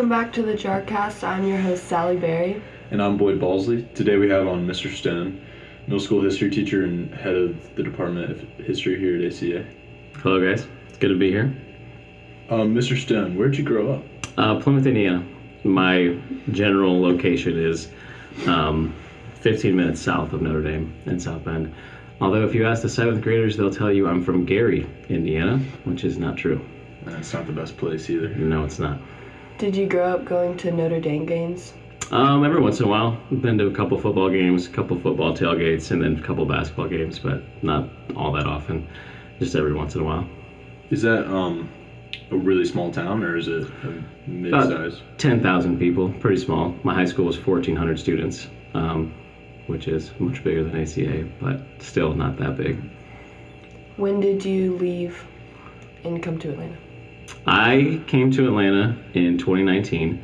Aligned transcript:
Welcome 0.00 0.18
back 0.18 0.32
to 0.32 0.42
the 0.42 0.54
Jarcast. 0.54 1.22
I'm 1.22 1.46
your 1.46 1.58
host, 1.58 1.84
Sally 1.84 2.16
Berry. 2.16 2.62
And 2.90 3.02
I'm 3.02 3.18
Boyd 3.18 3.38
Balsley. 3.38 3.94
Today 3.94 4.16
we 4.16 4.30
have 4.30 4.48
on 4.48 4.66
Mr. 4.66 4.90
Stone, 4.90 5.44
middle 5.82 6.00
school 6.00 6.22
history 6.22 6.48
teacher 6.48 6.84
and 6.84 7.14
head 7.14 7.34
of 7.34 7.74
the 7.74 7.82
Department 7.82 8.30
of 8.30 8.40
History 8.64 8.98
here 8.98 9.18
at 9.18 9.30
ACA. 9.30 9.62
Hello, 10.22 10.40
guys. 10.40 10.66
It's 10.88 10.96
good 10.96 11.08
to 11.08 11.18
be 11.18 11.30
here. 11.30 11.54
Um, 12.48 12.74
Mr. 12.74 12.98
Stone, 12.98 13.36
where'd 13.36 13.58
you 13.58 13.62
grow 13.62 13.92
up? 13.92 14.04
Uh, 14.38 14.58
Plymouth, 14.58 14.86
Indiana. 14.86 15.22
My 15.64 16.18
general 16.50 16.98
location 16.98 17.58
is 17.58 17.90
um, 18.46 18.94
15 19.42 19.76
minutes 19.76 20.00
south 20.00 20.32
of 20.32 20.40
Notre 20.40 20.62
Dame 20.62 20.94
in 21.04 21.20
South 21.20 21.44
Bend. 21.44 21.74
Although, 22.22 22.46
if 22.46 22.54
you 22.54 22.66
ask 22.66 22.80
the 22.80 22.88
seventh 22.88 23.22
graders, 23.22 23.54
they'll 23.54 23.70
tell 23.70 23.92
you 23.92 24.08
I'm 24.08 24.24
from 24.24 24.46
Gary, 24.46 24.88
Indiana, 25.10 25.58
which 25.84 26.04
is 26.04 26.16
not 26.16 26.38
true. 26.38 26.66
That's 27.02 27.34
not 27.34 27.46
the 27.46 27.52
best 27.52 27.76
place 27.76 28.08
either. 28.08 28.30
No, 28.30 28.64
it's 28.64 28.78
not. 28.78 28.98
Did 29.60 29.76
you 29.76 29.86
grow 29.86 30.14
up 30.14 30.24
going 30.24 30.56
to 30.56 30.70
Notre 30.70 31.00
Dame 31.00 31.26
games? 31.26 31.74
Um, 32.10 32.46
every 32.46 32.62
once 32.62 32.80
in 32.80 32.86
a 32.86 32.88
while, 32.88 33.20
I've 33.30 33.42
been 33.42 33.58
to 33.58 33.66
a 33.66 33.74
couple 33.74 34.00
football 34.00 34.30
games, 34.30 34.66
a 34.66 34.70
couple 34.70 34.98
football 34.98 35.36
tailgates, 35.36 35.90
and 35.90 36.02
then 36.02 36.16
a 36.16 36.26
couple 36.26 36.46
basketball 36.46 36.88
games, 36.88 37.18
but 37.18 37.42
not 37.62 37.90
all 38.16 38.32
that 38.32 38.46
often. 38.46 38.88
Just 39.38 39.54
every 39.54 39.74
once 39.74 39.94
in 39.94 40.00
a 40.00 40.04
while. 40.04 40.26
Is 40.88 41.02
that 41.02 41.30
um, 41.30 41.68
a 42.30 42.38
really 42.38 42.64
small 42.64 42.90
town 42.90 43.22
or 43.22 43.36
is 43.36 43.48
it 43.48 43.68
a 43.84 44.02
mid-size? 44.26 45.02
10,000 45.18 45.78
people, 45.78 46.10
pretty 46.20 46.38
small. 46.38 46.74
My 46.82 46.94
high 46.94 47.04
school 47.04 47.26
was 47.26 47.36
1,400 47.36 48.00
students, 48.00 48.48
um, 48.72 49.12
which 49.66 49.88
is 49.88 50.10
much 50.18 50.42
bigger 50.42 50.64
than 50.64 50.80
ACA, 50.80 51.28
but 51.38 51.60
still 51.82 52.14
not 52.14 52.38
that 52.38 52.56
big. 52.56 52.80
When 53.98 54.20
did 54.20 54.42
you 54.42 54.78
leave 54.78 55.22
and 56.02 56.22
come 56.22 56.38
to 56.38 56.48
Atlanta? 56.48 56.78
I 57.46 58.00
came 58.06 58.30
to 58.32 58.46
Atlanta 58.46 58.96
in 59.14 59.38
2019 59.38 60.22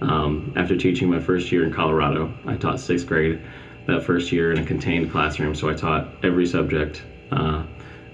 um, 0.00 0.52
after 0.56 0.76
teaching 0.76 1.08
my 1.08 1.20
first 1.20 1.50
year 1.50 1.64
in 1.64 1.72
Colorado. 1.72 2.32
I 2.46 2.56
taught 2.56 2.80
sixth 2.80 3.06
grade 3.06 3.40
that 3.86 4.02
first 4.02 4.32
year 4.32 4.52
in 4.52 4.58
a 4.58 4.64
contained 4.64 5.10
classroom, 5.10 5.54
so 5.54 5.68
I 5.68 5.74
taught 5.74 6.08
every 6.22 6.46
subject, 6.46 7.02
uh, 7.32 7.64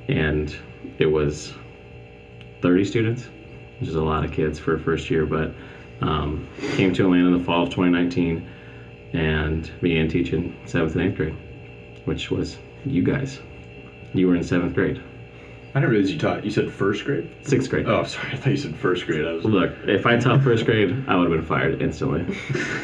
and 0.08 0.54
it 0.98 1.06
was 1.06 1.52
30 2.62 2.84
students, 2.84 3.28
which 3.80 3.88
is 3.88 3.96
a 3.96 4.02
lot 4.02 4.24
of 4.24 4.32
kids 4.32 4.58
for 4.58 4.74
a 4.74 4.78
first 4.78 5.10
year. 5.10 5.26
But 5.26 5.52
um, 6.00 6.46
came 6.76 6.92
to 6.94 7.04
Atlanta 7.04 7.26
in 7.26 7.38
the 7.38 7.44
fall 7.44 7.64
of 7.64 7.70
2019 7.70 8.46
and 9.12 9.70
began 9.80 10.08
teaching 10.08 10.56
seventh 10.66 10.96
and 10.96 11.08
eighth 11.08 11.16
grade, 11.16 11.34
which 12.04 12.30
was 12.30 12.58
you 12.84 13.02
guys. 13.02 13.40
You 14.12 14.28
were 14.28 14.36
in 14.36 14.44
seventh 14.44 14.74
grade, 14.74 15.00
I 15.74 15.80
didn't 15.80 15.90
realize 15.90 16.12
you 16.12 16.18
taught. 16.18 16.44
You 16.44 16.52
said 16.52 16.70
first 16.70 17.04
grade? 17.04 17.28
sixth 17.42 17.68
grade. 17.68 17.88
Oh, 17.88 18.04
sorry. 18.04 18.32
I 18.32 18.36
thought 18.36 18.50
you 18.50 18.56
said 18.56 18.76
first 18.76 19.06
grade. 19.06 19.26
I 19.26 19.32
was. 19.32 19.44
Look, 19.44 19.72
if 19.86 20.06
I 20.06 20.16
taught 20.16 20.40
first 20.40 20.64
grade, 20.66 21.04
I 21.08 21.16
would 21.16 21.28
have 21.28 21.36
been 21.36 21.44
fired 21.44 21.82
instantly. 21.82 22.24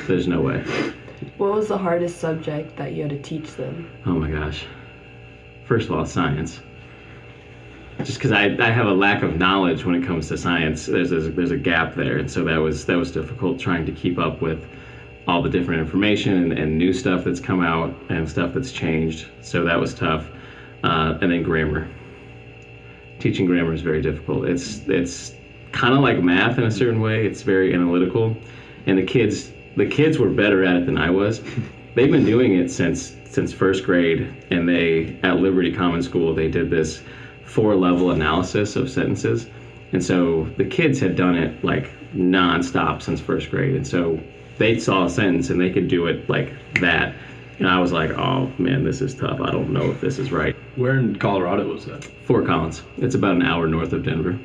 There's 0.08 0.26
no 0.26 0.40
way. 0.40 0.64
What 1.36 1.52
was 1.52 1.68
the 1.68 1.78
hardest 1.78 2.18
subject 2.18 2.76
that 2.76 2.92
you 2.92 3.02
had 3.02 3.10
to 3.10 3.22
teach 3.22 3.54
them? 3.54 3.88
Oh 4.06 4.14
my 4.14 4.28
gosh. 4.28 4.66
First 5.66 5.88
of 5.88 5.94
all, 5.94 6.04
science. 6.04 6.60
Just 7.98 8.18
because 8.18 8.32
I, 8.32 8.56
I 8.58 8.70
have 8.70 8.86
a 8.86 8.92
lack 8.92 9.22
of 9.22 9.36
knowledge 9.36 9.84
when 9.84 9.94
it 9.94 10.04
comes 10.04 10.26
to 10.28 10.36
science, 10.36 10.86
there's, 10.86 11.10
there's 11.10 11.30
there's 11.30 11.50
a 11.52 11.56
gap 11.56 11.94
there, 11.94 12.18
and 12.18 12.28
so 12.28 12.42
that 12.44 12.56
was 12.56 12.86
that 12.86 12.96
was 12.96 13.12
difficult 13.12 13.60
trying 13.60 13.86
to 13.86 13.92
keep 13.92 14.18
up 14.18 14.42
with 14.42 14.66
all 15.28 15.42
the 15.42 15.50
different 15.50 15.80
information 15.80 16.42
and, 16.42 16.52
and 16.58 16.76
new 16.76 16.92
stuff 16.92 17.22
that's 17.22 17.38
come 17.38 17.60
out 17.62 17.94
and 18.08 18.28
stuff 18.28 18.52
that's 18.52 18.72
changed. 18.72 19.28
So 19.42 19.64
that 19.64 19.78
was 19.78 19.94
tough. 19.94 20.26
Uh, 20.82 21.18
and 21.20 21.30
then 21.30 21.44
grammar. 21.44 21.88
Teaching 23.20 23.46
grammar 23.46 23.72
is 23.72 23.82
very 23.82 24.02
difficult. 24.02 24.46
It's 24.46 24.80
it's 24.88 25.34
kind 25.72 25.94
of 25.94 26.00
like 26.00 26.22
math 26.22 26.58
in 26.58 26.64
a 26.64 26.70
certain 26.70 27.00
way. 27.00 27.26
It's 27.26 27.42
very 27.42 27.74
analytical, 27.74 28.36
and 28.86 28.98
the 28.98 29.04
kids 29.04 29.52
the 29.76 29.86
kids 29.86 30.18
were 30.18 30.30
better 30.30 30.64
at 30.64 30.76
it 30.76 30.86
than 30.86 30.98
I 30.98 31.10
was. 31.10 31.42
They've 31.94 32.10
been 32.10 32.24
doing 32.24 32.54
it 32.54 32.70
since 32.70 33.16
since 33.24 33.52
first 33.52 33.84
grade, 33.84 34.32
and 34.50 34.68
they 34.68 35.18
at 35.22 35.36
Liberty 35.36 35.72
Common 35.72 36.02
School 36.02 36.34
they 36.34 36.48
did 36.48 36.70
this 36.70 37.02
four 37.44 37.74
level 37.76 38.10
analysis 38.10 38.76
of 38.76 38.90
sentences, 38.90 39.48
and 39.92 40.02
so 40.02 40.44
the 40.56 40.64
kids 40.64 40.98
had 40.98 41.14
done 41.14 41.36
it 41.36 41.62
like 41.62 41.90
nonstop 42.14 43.02
since 43.02 43.20
first 43.20 43.50
grade, 43.50 43.76
and 43.76 43.86
so 43.86 44.18
they 44.58 44.78
saw 44.78 45.06
a 45.06 45.10
sentence 45.10 45.50
and 45.50 45.60
they 45.60 45.70
could 45.70 45.88
do 45.88 46.06
it 46.06 46.28
like 46.28 46.52
that. 46.80 47.14
And 47.60 47.68
I 47.68 47.78
was 47.78 47.92
like, 47.92 48.10
oh 48.12 48.50
man, 48.58 48.84
this 48.84 49.02
is 49.02 49.14
tough. 49.14 49.38
I 49.40 49.50
don't 49.50 49.70
know 49.70 49.90
if 49.90 50.00
this 50.00 50.18
is 50.18 50.32
right. 50.32 50.56
Where 50.76 50.98
in 50.98 51.16
Colorado 51.16 51.70
was 51.70 51.84
that? 51.84 52.02
Fort 52.24 52.46
Collins. 52.46 52.82
It's 52.96 53.14
about 53.14 53.36
an 53.36 53.42
hour 53.42 53.66
north 53.66 53.92
of 53.92 54.02
Denver. 54.02 54.38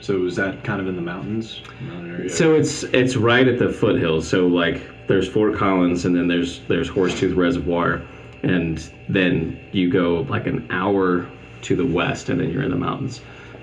So 0.00 0.20
was 0.20 0.36
that 0.36 0.62
kind 0.62 0.80
of 0.80 0.86
in 0.86 0.94
the 0.94 1.02
mountains? 1.02 1.62
Area? 1.90 2.30
So 2.30 2.54
it's 2.54 2.84
it's 2.84 3.16
right 3.16 3.46
at 3.46 3.58
the 3.58 3.68
foothills. 3.68 4.28
So 4.28 4.46
like 4.46 4.88
there's 5.08 5.28
Fort 5.28 5.56
Collins 5.56 6.04
and 6.04 6.14
then 6.14 6.28
there's 6.28 6.60
there's 6.68 6.88
Horsetooth 6.88 7.36
Reservoir, 7.36 8.02
and 8.44 8.88
then 9.08 9.58
you 9.72 9.90
go 9.90 10.24
like 10.28 10.46
an 10.46 10.64
hour 10.70 11.28
to 11.62 11.74
the 11.74 11.84
west 11.84 12.28
and 12.28 12.40
then 12.40 12.50
you're 12.50 12.62
in 12.62 12.70
the 12.70 12.76
mountains. 12.76 13.20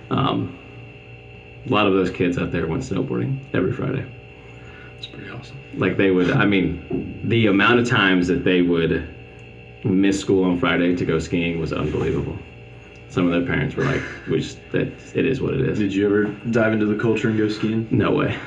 Um, 0.09 0.59
a 1.65 1.69
lot 1.69 1.87
of 1.87 1.93
those 1.93 2.11
kids 2.11 2.37
out 2.37 2.51
there 2.51 2.67
went 2.67 2.83
snowboarding 2.83 3.39
every 3.53 3.71
Friday. 3.71 4.05
That's 4.95 5.07
pretty 5.07 5.29
awesome. 5.29 5.57
Like 5.75 5.97
they 5.97 6.11
would, 6.11 6.31
I 6.31 6.45
mean, 6.45 7.21
the 7.23 7.47
amount 7.47 7.79
of 7.79 7.87
times 7.87 8.27
that 8.27 8.43
they 8.43 8.61
would 8.61 9.07
miss 9.83 10.19
school 10.19 10.43
on 10.43 10.57
Friday 10.57 10.95
to 10.95 11.05
go 11.05 11.19
skiing 11.19 11.59
was 11.59 11.71
unbelievable. 11.71 12.37
Some 13.09 13.27
of 13.27 13.31
their 13.31 13.45
parents 13.45 13.75
were 13.75 13.85
like, 13.85 14.01
"We 14.29 14.39
just 14.39 14.59
that 14.71 14.87
it 15.13 15.25
is 15.25 15.41
what 15.41 15.53
it 15.53 15.61
is." 15.61 15.77
Did 15.79 15.93
you 15.93 16.05
ever 16.05 16.25
dive 16.51 16.73
into 16.73 16.85
the 16.85 16.95
culture 16.95 17.29
and 17.29 17.37
go 17.37 17.47
skiing? 17.47 17.87
No 17.91 18.11
way. 18.11 18.37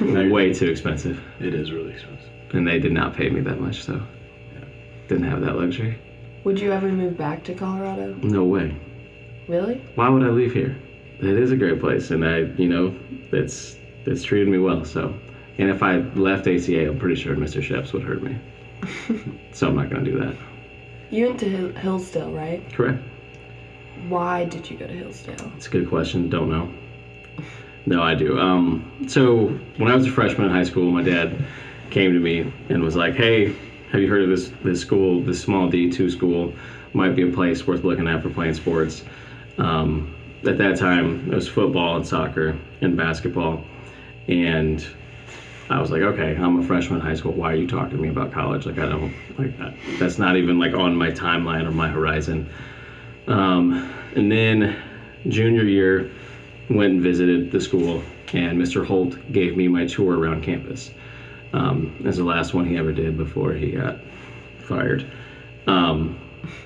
Way 0.00 0.52
too 0.52 0.66
expensive. 0.66 1.20
It 1.40 1.54
is 1.54 1.72
really 1.72 1.92
expensive. 1.92 2.28
And 2.52 2.66
they 2.66 2.78
did 2.78 2.92
not 2.92 3.14
pay 3.14 3.30
me 3.30 3.40
that 3.40 3.60
much, 3.60 3.82
so 3.82 4.02
didn't 5.08 5.24
have 5.24 5.40
that 5.42 5.56
luxury. 5.56 5.98
Would 6.44 6.60
you 6.60 6.72
ever 6.72 6.88
move 6.88 7.16
back 7.16 7.44
to 7.44 7.54
Colorado? 7.54 8.14
No 8.22 8.44
way. 8.44 8.76
Really? 9.48 9.76
Why 9.94 10.08
would 10.08 10.22
I 10.22 10.28
leave 10.28 10.52
here? 10.52 10.76
It 11.20 11.38
is 11.38 11.52
a 11.52 11.56
great 11.56 11.80
place, 11.80 12.10
and 12.10 12.24
I, 12.24 12.40
you 12.58 12.68
know, 12.68 12.94
it's 13.32 13.76
it's 14.04 14.22
treated 14.22 14.48
me 14.48 14.58
well. 14.58 14.84
So, 14.84 15.14
and 15.58 15.70
if 15.70 15.82
I 15.82 15.98
left 15.98 16.46
ACA, 16.46 16.88
I'm 16.88 16.98
pretty 16.98 17.14
sure 17.20 17.36
Mr. 17.36 17.62
Sheps 17.62 17.92
would 17.92 18.02
hurt 18.02 18.22
me. 18.22 18.36
so 19.52 19.68
I'm 19.68 19.76
not 19.76 19.90
gonna 19.90 20.04
do 20.04 20.18
that. 20.20 20.34
You 21.10 21.26
went 21.26 21.40
to 21.40 21.48
Hill- 21.48 21.72
Hillsdale, 21.72 22.32
right? 22.32 22.62
Correct. 22.72 23.02
Why 24.08 24.44
did 24.44 24.70
you 24.70 24.76
go 24.76 24.86
to 24.86 24.92
Hillsdale? 24.92 25.52
It's 25.56 25.66
a 25.66 25.70
good 25.70 25.88
question. 25.88 26.28
Don't 26.28 26.50
know. 26.50 26.68
No, 27.86 28.02
I 28.02 28.14
do. 28.14 28.38
Um, 28.38 29.06
so 29.08 29.46
when 29.76 29.90
I 29.90 29.94
was 29.94 30.06
a 30.06 30.10
freshman 30.10 30.48
in 30.48 30.52
high 30.52 30.64
school, 30.64 30.90
my 30.90 31.02
dad 31.02 31.36
came 31.90 32.12
to 32.12 32.18
me 32.18 32.52
and 32.68 32.82
was 32.82 32.96
like, 32.96 33.14
"Hey, 33.14 33.54
have 33.92 34.00
you 34.00 34.08
heard 34.08 34.22
of 34.22 34.30
this 34.30 34.50
this 34.64 34.80
school, 34.80 35.20
this 35.22 35.40
small 35.40 35.68
D 35.68 35.90
two 35.90 36.10
school? 36.10 36.52
Might 36.94 37.14
be 37.14 37.22
a 37.22 37.32
place 37.32 37.66
worth 37.66 37.84
looking 37.84 38.08
at 38.08 38.22
for 38.22 38.30
playing 38.30 38.54
sports." 38.54 39.04
Um, 39.58 40.14
at 40.46 40.58
that 40.58 40.76
time, 40.78 41.30
it 41.30 41.34
was 41.34 41.48
football 41.48 41.96
and 41.96 42.06
soccer 42.06 42.56
and 42.80 42.96
basketball, 42.96 43.62
and 44.28 44.84
I 45.70 45.80
was 45.80 45.90
like, 45.90 46.02
"Okay, 46.02 46.36
I'm 46.36 46.58
a 46.58 46.62
freshman 46.62 47.00
in 47.00 47.06
high 47.06 47.14
school. 47.14 47.32
Why 47.32 47.52
are 47.52 47.56
you 47.56 47.66
talking 47.66 47.96
to 47.96 48.02
me 48.02 48.08
about 48.08 48.32
college? 48.32 48.66
Like, 48.66 48.78
I 48.78 48.86
don't 48.86 49.14
like 49.38 49.58
that. 49.58 49.74
That's 49.98 50.18
not 50.18 50.36
even 50.36 50.58
like 50.58 50.74
on 50.74 50.96
my 50.96 51.10
timeline 51.10 51.66
or 51.66 51.70
my 51.70 51.88
horizon." 51.88 52.48
Um, 53.26 53.90
and 54.14 54.30
then 54.30 54.76
junior 55.28 55.64
year, 55.64 56.10
went 56.68 56.94
and 56.94 57.02
visited 57.02 57.50
the 57.50 57.60
school, 57.60 58.02
and 58.32 58.60
Mr. 58.60 58.84
Holt 58.84 59.16
gave 59.32 59.56
me 59.56 59.68
my 59.68 59.86
tour 59.86 60.18
around 60.18 60.42
campus. 60.42 60.90
Um, 61.52 61.94
as 62.04 62.16
the 62.16 62.24
last 62.24 62.52
one 62.52 62.66
he 62.66 62.76
ever 62.76 62.92
did 62.92 63.16
before 63.16 63.52
he 63.52 63.70
got 63.70 63.98
fired. 64.58 65.06
Um, 65.68 66.18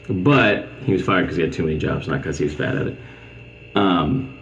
but 0.09 0.67
he 0.87 0.93
was 0.93 1.03
fired 1.03 1.23
because 1.23 1.37
he 1.37 1.43
had 1.43 1.53
too 1.53 1.63
many 1.63 1.77
jobs, 1.77 2.09
not 2.09 2.19
because 2.19 2.39
he 2.39 2.45
was 2.45 2.55
bad 2.55 2.77
at 2.77 2.87
it. 2.87 2.97
Um, 3.75 4.35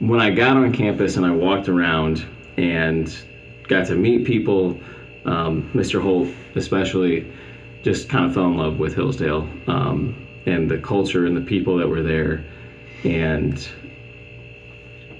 when 0.00 0.20
I 0.20 0.30
got 0.30 0.56
on 0.56 0.72
campus 0.72 1.16
and 1.16 1.24
I 1.24 1.30
walked 1.30 1.68
around 1.68 2.26
and 2.56 3.16
got 3.68 3.86
to 3.86 3.94
meet 3.94 4.26
people, 4.26 4.78
um, 5.24 5.70
Mr. 5.74 6.00
Holt 6.00 6.28
especially, 6.54 7.30
just 7.82 8.08
kind 8.08 8.24
of 8.24 8.34
fell 8.34 8.46
in 8.46 8.56
love 8.56 8.78
with 8.78 8.94
Hillsdale 8.94 9.48
um, 9.66 10.26
and 10.46 10.70
the 10.70 10.78
culture 10.78 11.26
and 11.26 11.36
the 11.36 11.40
people 11.40 11.76
that 11.76 11.88
were 11.88 12.02
there. 12.02 12.44
And 13.04 13.66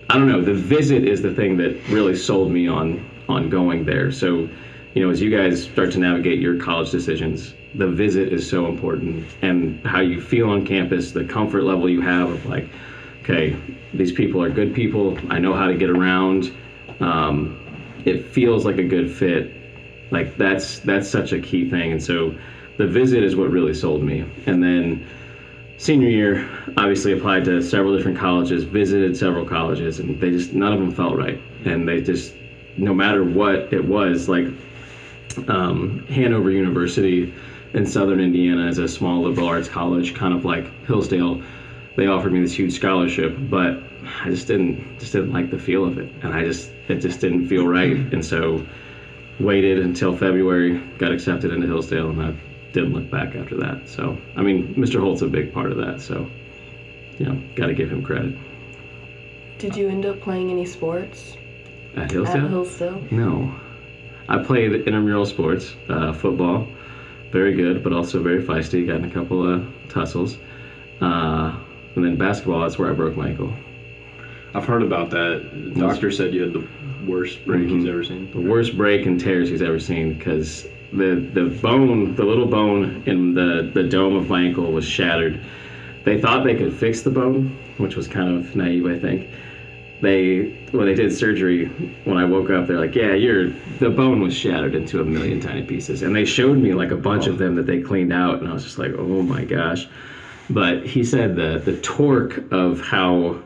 I 0.08 0.19
don't 0.19 0.29
know, 0.29 0.41
the 0.41 0.55
visit 0.55 1.05
is 1.05 1.23
the 1.23 1.35
thing 1.35 1.56
that 1.58 1.76
really 1.88 2.17
sold 2.17 2.50
me 2.50 2.69
on 2.69 3.11
on 3.29 3.49
going 3.49 3.85
there. 3.85 4.12
So, 4.12 4.49
you 4.94 5.02
know, 5.02 5.11
as 5.11 5.20
you 5.20 5.31
guys 5.31 5.64
start 5.64 5.93
to 5.93 5.99
navigate 5.99 6.41
your 6.41 6.58
college 6.58 6.91
decisions, 6.91 7.55
the 7.75 7.88
visit 7.88 8.32
is 8.32 8.49
so 8.49 8.67
important 8.67 9.26
and 9.43 9.85
how 9.85 10.00
you 10.00 10.20
feel 10.20 10.50
on 10.50 10.64
campus, 10.64 11.12
the 11.12 11.25
comfort 11.25 11.64
level 11.64 11.88
you 11.88 12.00
have 12.02 12.31
of 12.31 12.46
like, 12.46 12.69
okay, 13.23 13.56
these 13.94 14.12
people 14.12 14.43
are 14.43 14.50
good 14.50 14.75
people. 14.75 15.19
I 15.31 15.38
know 15.38 15.55
how 15.55 15.67
to 15.67 15.75
get 15.75 15.91
around. 15.91 16.52
Um, 17.00 17.58
it 18.04 18.26
feels 18.26 18.64
like 18.64 18.78
a 18.78 18.84
good 18.84 19.10
fit. 19.10 19.52
Like 20.10 20.36
that's 20.36 20.78
that's 20.80 21.08
such 21.08 21.32
a 21.32 21.40
key 21.40 21.68
thing. 21.68 21.92
And 21.92 22.02
so 22.02 22.36
the 22.76 22.86
visit 22.86 23.22
is 23.22 23.36
what 23.36 23.50
really 23.50 23.74
sold 23.74 24.02
me. 24.02 24.24
And 24.46 24.62
then 24.62 25.06
senior 25.78 26.08
year, 26.08 26.48
obviously 26.76 27.12
applied 27.12 27.44
to 27.46 27.62
several 27.62 27.96
different 27.96 28.18
colleges, 28.18 28.64
visited 28.64 29.16
several 29.16 29.44
colleges, 29.44 29.98
and 29.98 30.20
they 30.20 30.30
just 30.30 30.52
none 30.52 30.72
of 30.72 30.78
them 30.78 30.92
felt 30.92 31.16
right. 31.16 31.40
And 31.64 31.88
they 31.88 32.00
just 32.00 32.34
no 32.76 32.92
matter 32.92 33.24
what 33.24 33.72
it 33.72 33.84
was, 33.84 34.28
like 34.28 34.46
um, 35.48 36.04
Hanover 36.08 36.50
University 36.50 37.32
in 37.72 37.86
Southern 37.86 38.20
Indiana 38.20 38.68
is 38.68 38.78
a 38.78 38.88
small 38.88 39.22
liberal 39.22 39.48
arts 39.48 39.68
college, 39.68 40.14
kind 40.14 40.34
of 40.34 40.44
like 40.44 40.66
Hillsdale. 40.86 41.42
They 41.96 42.06
offered 42.06 42.32
me 42.32 42.41
this 42.41 42.52
huge 42.52 42.73
scholarship, 42.73 43.37
but 43.38 43.82
I 44.23 44.31
just 44.31 44.49
didn't 44.49 44.99
just 44.99 45.12
didn't 45.12 45.32
like 45.32 45.50
the 45.50 45.58
feel 45.58 45.85
of 45.85 45.99
it, 45.99 46.11
and 46.23 46.35
I 46.35 46.44
just 46.44 46.70
it 46.88 46.96
just 46.96 47.20
didn't 47.20 47.46
feel 47.46 47.67
right, 47.67 47.96
and 48.12 48.25
so 48.25 48.67
waited 49.41 49.79
until 49.79 50.17
February, 50.17 50.79
got 50.99 51.12
accepted 51.12 51.52
into 51.52 51.67
Hillsdale, 51.67 52.11
and 52.11 52.23
I 52.23 52.35
didn't 52.73 52.93
look 52.93 53.11
back 53.11 53.35
after 53.35 53.56
that. 53.58 53.88
So 53.88 54.19
I 54.37 54.43
mean, 54.43 54.75
Mr. 54.75 55.00
Holt's 55.00 55.23
a 55.23 55.29
big 55.29 55.52
part 55.52 55.70
of 55.70 55.79
that, 55.79 56.00
so 56.00 56.29
you 57.19 57.26
know, 57.26 57.41
got 57.55 57.67
to 57.67 57.75
give 57.75 57.91
him 57.91 58.02
credit. 58.02 58.37
Did 59.58 59.76
you 59.76 59.88
end 59.88 60.05
up 60.05 60.20
playing 60.20 60.50
any 60.50 60.67
sports 60.67 61.37
At 61.94 62.05
at 62.05 62.11
Hillsdale? 62.11 62.49
Hillsdale? 62.49 63.08
No. 63.11 63.55
I 64.29 64.43
played 64.43 64.73
intramural 64.73 65.26
sports, 65.26 65.75
uh, 65.88 66.12
football, 66.12 66.67
very 67.31 67.55
good, 67.55 67.85
but 67.85 67.93
also 67.93 68.23
very 68.23 68.43
feisty. 68.43 68.87
Got 68.87 68.96
in 68.96 69.05
a 69.05 69.11
couple 69.11 69.49
of 69.49 69.67
tussles. 69.88 70.38
Uh, 71.00 71.56
and 71.94 72.05
then 72.05 72.17
basketball, 72.17 72.61
that's 72.61 72.79
where 72.79 72.91
I 72.91 72.94
broke 72.94 73.17
my 73.17 73.29
ankle. 73.29 73.52
I've 74.55 74.64
heard 74.64 74.82
about 74.82 75.11
that. 75.11 75.50
The 75.52 75.81
doctor 75.81 76.11
said 76.11 76.32
you 76.32 76.43
had 76.43 76.52
the 76.52 76.67
worst 77.06 77.44
break 77.44 77.69
he's 77.69 77.82
mm-hmm. 77.82 77.88
ever 77.88 78.05
seen. 78.05 78.31
The 78.31 78.41
worst 78.41 78.76
break 78.76 79.06
and 79.06 79.19
tears 79.19 79.49
he's 79.49 79.62
ever 79.62 79.81
seen 79.81 80.14
because 80.14 80.67
the, 80.93 81.17
the 81.35 81.46
bone, 81.61 82.14
the 82.14 82.25
little 82.25 82.46
bone 82.46 83.02
in 83.06 83.35
the, 83.35 83.70
the 83.75 83.82
dome 83.82 84.14
of 84.14 84.29
my 84.29 84.43
ankle 84.43 84.70
was 84.70 84.85
shattered. 84.85 85.41
They 86.05 86.20
thought 86.20 86.44
they 86.44 86.55
could 86.55 86.73
fix 86.73 87.02
the 87.02 87.11
bone, 87.11 87.58
which 87.79 87.96
was 87.96 88.06
kind 88.06 88.37
of 88.37 88.55
naive, 88.55 88.87
I 88.87 88.99
think. 88.99 89.29
They 90.00 90.50
when 90.73 90.87
they 90.87 90.94
did 90.94 91.12
surgery, 91.12 91.67
when 92.05 92.19
I 92.19 92.25
woke 92.25 92.50
up, 92.50 92.67
they're 92.67 92.81
like, 92.81 92.94
"Yeah, 92.94 93.14
your 93.14 93.49
the 93.79 93.88
bone 93.88 94.20
was 94.20 94.35
shattered 94.35 94.75
into 94.75 95.00
a 95.00 95.05
million 95.05 95.41
tiny 95.41 95.62
pieces." 95.62 96.02
And 96.02 96.14
they 96.14 96.26
showed 96.26 96.58
me 96.58 96.75
like 96.75 96.91
a 96.91 96.96
bunch 96.96 97.26
of 97.26 97.38
them 97.38 97.55
that 97.55 97.64
they 97.64 97.81
cleaned 97.81 98.12
out, 98.12 98.41
and 98.41 98.49
I 98.49 98.52
was 98.52 98.64
just 98.64 98.76
like, 98.76 98.93
"Oh 98.99 99.23
my 99.23 99.44
gosh!" 99.44 99.88
But 100.50 100.87
he 100.87 101.05
said 101.05 101.37
the 101.37 101.61
the 101.64 101.79
torque 101.81 102.43
of 102.52 102.81
how 102.81 103.41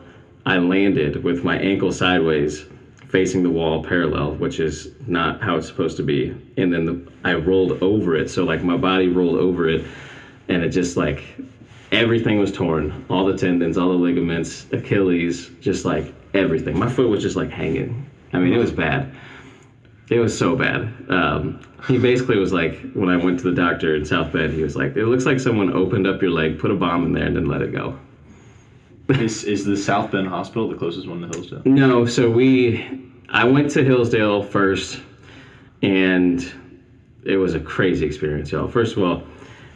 I 0.45 0.57
landed 0.57 1.23
with 1.23 1.43
my 1.43 1.57
ankle 1.57 1.91
sideways, 1.91 2.65
facing 3.07 3.43
the 3.43 3.49
wall 3.49 3.83
parallel, 3.83 4.33
which 4.33 4.59
is 4.59 4.89
not 5.07 5.41
how 5.41 5.55
it's 5.57 5.67
supposed 5.67 5.97
to 5.97 6.03
be, 6.03 6.35
and 6.57 6.73
then 6.73 6.85
the, 6.85 7.11
I 7.23 7.35
rolled 7.35 7.81
over 7.81 8.15
it, 8.15 8.29
so 8.29 8.43
like 8.43 8.63
my 8.63 8.77
body 8.77 9.07
rolled 9.07 9.37
over 9.37 9.69
it, 9.69 9.85
and 10.49 10.63
it 10.63 10.69
just 10.69 10.97
like 10.97 11.23
everything 11.91 12.37
was 12.37 12.51
torn. 12.51 13.05
All 13.09 13.25
the 13.25 13.35
tendons 13.35 13.77
all 13.77 13.89
the 13.89 13.95
ligaments 13.95 14.65
achilles 14.71 15.49
just 15.61 15.85
like 15.85 16.13
everything. 16.33 16.77
My 16.77 16.89
foot 16.89 17.09
was 17.09 17.21
just 17.21 17.35
like 17.35 17.49
hanging. 17.49 18.09
I 18.33 18.39
mean 18.39 18.53
it 18.53 18.57
was 18.57 18.71
bad 18.71 19.11
it 20.09 20.19
was 20.19 20.37
so 20.37 20.55
bad 20.55 20.93
um, 21.09 21.59
he 21.87 21.97
basically 21.97 22.37
was 22.37 22.51
like 22.51 22.91
when 22.93 23.09
i 23.09 23.15
went 23.15 23.39
to 23.39 23.43
the 23.43 23.55
doctor 23.55 23.95
in 23.95 24.03
south 24.05 24.31
bend 24.31 24.53
he 24.53 24.63
was 24.63 24.75
like 24.75 24.95
it 24.95 25.05
looks 25.05 25.25
like 25.25 25.39
someone 25.39 25.71
opened 25.73 26.07
up 26.07 26.21
your 26.21 26.31
leg 26.31 26.57
put 26.59 26.71
a 26.71 26.75
bomb 26.75 27.05
in 27.05 27.13
there 27.13 27.25
and 27.25 27.35
then 27.35 27.45
let 27.45 27.61
it 27.61 27.71
go 27.71 27.97
Is, 29.09 29.43
is 29.43 29.65
the 29.65 29.75
South 29.75 30.11
Bend 30.11 30.27
Hospital 30.27 30.69
the 30.69 30.75
closest 30.75 31.07
one 31.07 31.21
to 31.21 31.27
Hillsdale? 31.27 31.63
No, 31.65 32.05
so 32.05 32.29
we, 32.29 33.09
I 33.29 33.43
went 33.43 33.71
to 33.71 33.83
Hillsdale 33.83 34.43
first, 34.43 35.01
and 35.81 36.45
it 37.23 37.37
was 37.37 37.55
a 37.55 37.59
crazy 37.59 38.05
experience, 38.05 38.51
y'all. 38.51 38.67
First 38.67 38.95
of 38.95 39.01
all, 39.03 39.23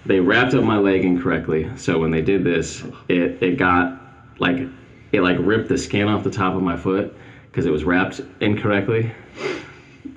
they 0.06 0.20
wrapped 0.20 0.54
up 0.54 0.64
my 0.64 0.78
leg 0.78 1.04
incorrectly, 1.04 1.68
so 1.76 1.98
when 1.98 2.12
they 2.12 2.22
did 2.22 2.44
this, 2.44 2.84
it 3.08 3.42
it 3.42 3.58
got 3.58 4.00
like 4.38 4.68
it 5.14 5.22
like 5.22 5.38
ripped 5.40 5.68
the 5.68 5.80
skin 5.80 6.08
off 6.08 6.24
the 6.24 6.30
top 6.30 6.54
of 6.56 6.62
my 6.62 6.78
foot 6.78 7.16
because 7.50 7.66
it 7.66 7.72
was 7.72 7.84
wrapped 7.84 8.22
incorrectly. 8.40 9.12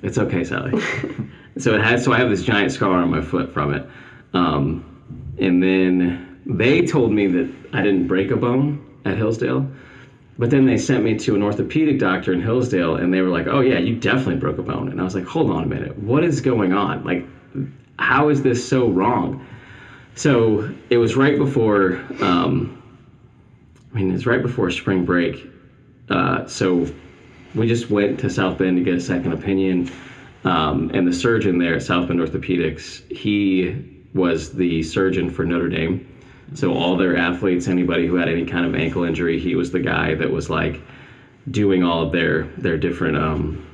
It's 0.06 0.18
okay, 0.18 0.44
Sally. 0.44 0.80
so 1.58 1.74
it 1.74 1.80
had 1.82 2.00
so 2.00 2.12
I 2.12 2.18
have 2.18 2.30
this 2.30 2.44
giant 2.44 2.70
scar 2.70 2.92
on 2.92 3.10
my 3.10 3.20
foot 3.20 3.52
from 3.52 3.74
it, 3.74 3.84
um, 4.34 4.84
and 5.40 5.60
then 5.60 6.40
they 6.46 6.86
told 6.86 7.10
me 7.10 7.26
that 7.26 7.52
I 7.72 7.82
didn't 7.82 8.06
break 8.06 8.30
a 8.30 8.36
bone 8.36 8.86
at 9.04 9.16
Hillsdale. 9.16 9.68
But 10.38 10.50
then 10.50 10.64
they 10.64 10.78
sent 10.78 11.02
me 11.02 11.18
to 11.18 11.34
an 11.34 11.42
orthopedic 11.42 11.98
doctor 11.98 12.32
in 12.32 12.40
Hillsdale, 12.40 12.96
and 12.96 13.12
they 13.12 13.20
were 13.20 13.30
like, 13.30 13.48
"Oh 13.48 13.60
yeah, 13.60 13.78
you 13.78 13.96
definitely 13.96 14.36
broke 14.36 14.58
a 14.58 14.62
bone." 14.62 14.90
And 14.90 15.00
I 15.00 15.04
was 15.04 15.16
like, 15.16 15.24
"Hold 15.24 15.50
on 15.50 15.64
a 15.64 15.66
minute, 15.66 15.98
what 15.98 16.22
is 16.22 16.40
going 16.40 16.72
on? 16.72 17.02
Like, 17.02 17.26
how 17.98 18.28
is 18.28 18.42
this 18.42 18.64
so 18.66 18.88
wrong?" 18.88 19.44
So 20.14 20.72
it 20.88 20.98
was 20.98 21.16
right 21.16 21.36
before, 21.36 22.00
um, 22.20 22.80
I 23.92 23.96
mean, 23.96 24.14
it's 24.14 24.24
right 24.24 24.40
before 24.40 24.70
spring 24.70 25.04
break. 25.04 25.50
Uh, 26.08 26.46
so 26.46 26.86
we 27.54 27.66
just 27.66 27.90
went 27.90 28.18
to 28.20 28.30
South 28.30 28.58
Bend 28.58 28.76
to 28.76 28.82
get 28.82 28.94
a 28.94 29.00
second 29.00 29.32
opinion, 29.32 29.90
um, 30.44 30.90
and 30.94 31.06
the 31.06 31.12
surgeon 31.12 31.58
there 31.58 31.74
at 31.74 31.82
South 31.82 32.08
Bend 32.08 32.20
Orthopedics, 32.20 33.10
he 33.10 33.74
was 34.14 34.52
the 34.52 34.82
surgeon 34.82 35.30
for 35.30 35.44
Notre 35.44 35.68
Dame. 35.68 36.06
So 36.54 36.72
all 36.74 36.96
their 36.96 37.16
athletes, 37.16 37.66
anybody 37.66 38.06
who 38.06 38.14
had 38.14 38.28
any 38.28 38.44
kind 38.44 38.64
of 38.64 38.74
ankle 38.74 39.02
injury, 39.02 39.38
he 39.38 39.56
was 39.56 39.72
the 39.72 39.80
guy 39.80 40.14
that 40.14 40.30
was 40.30 40.48
like 40.48 40.80
doing 41.50 41.82
all 41.82 42.02
of 42.02 42.12
their 42.12 42.44
their 42.58 42.76
different 42.76 43.16
um, 43.16 43.66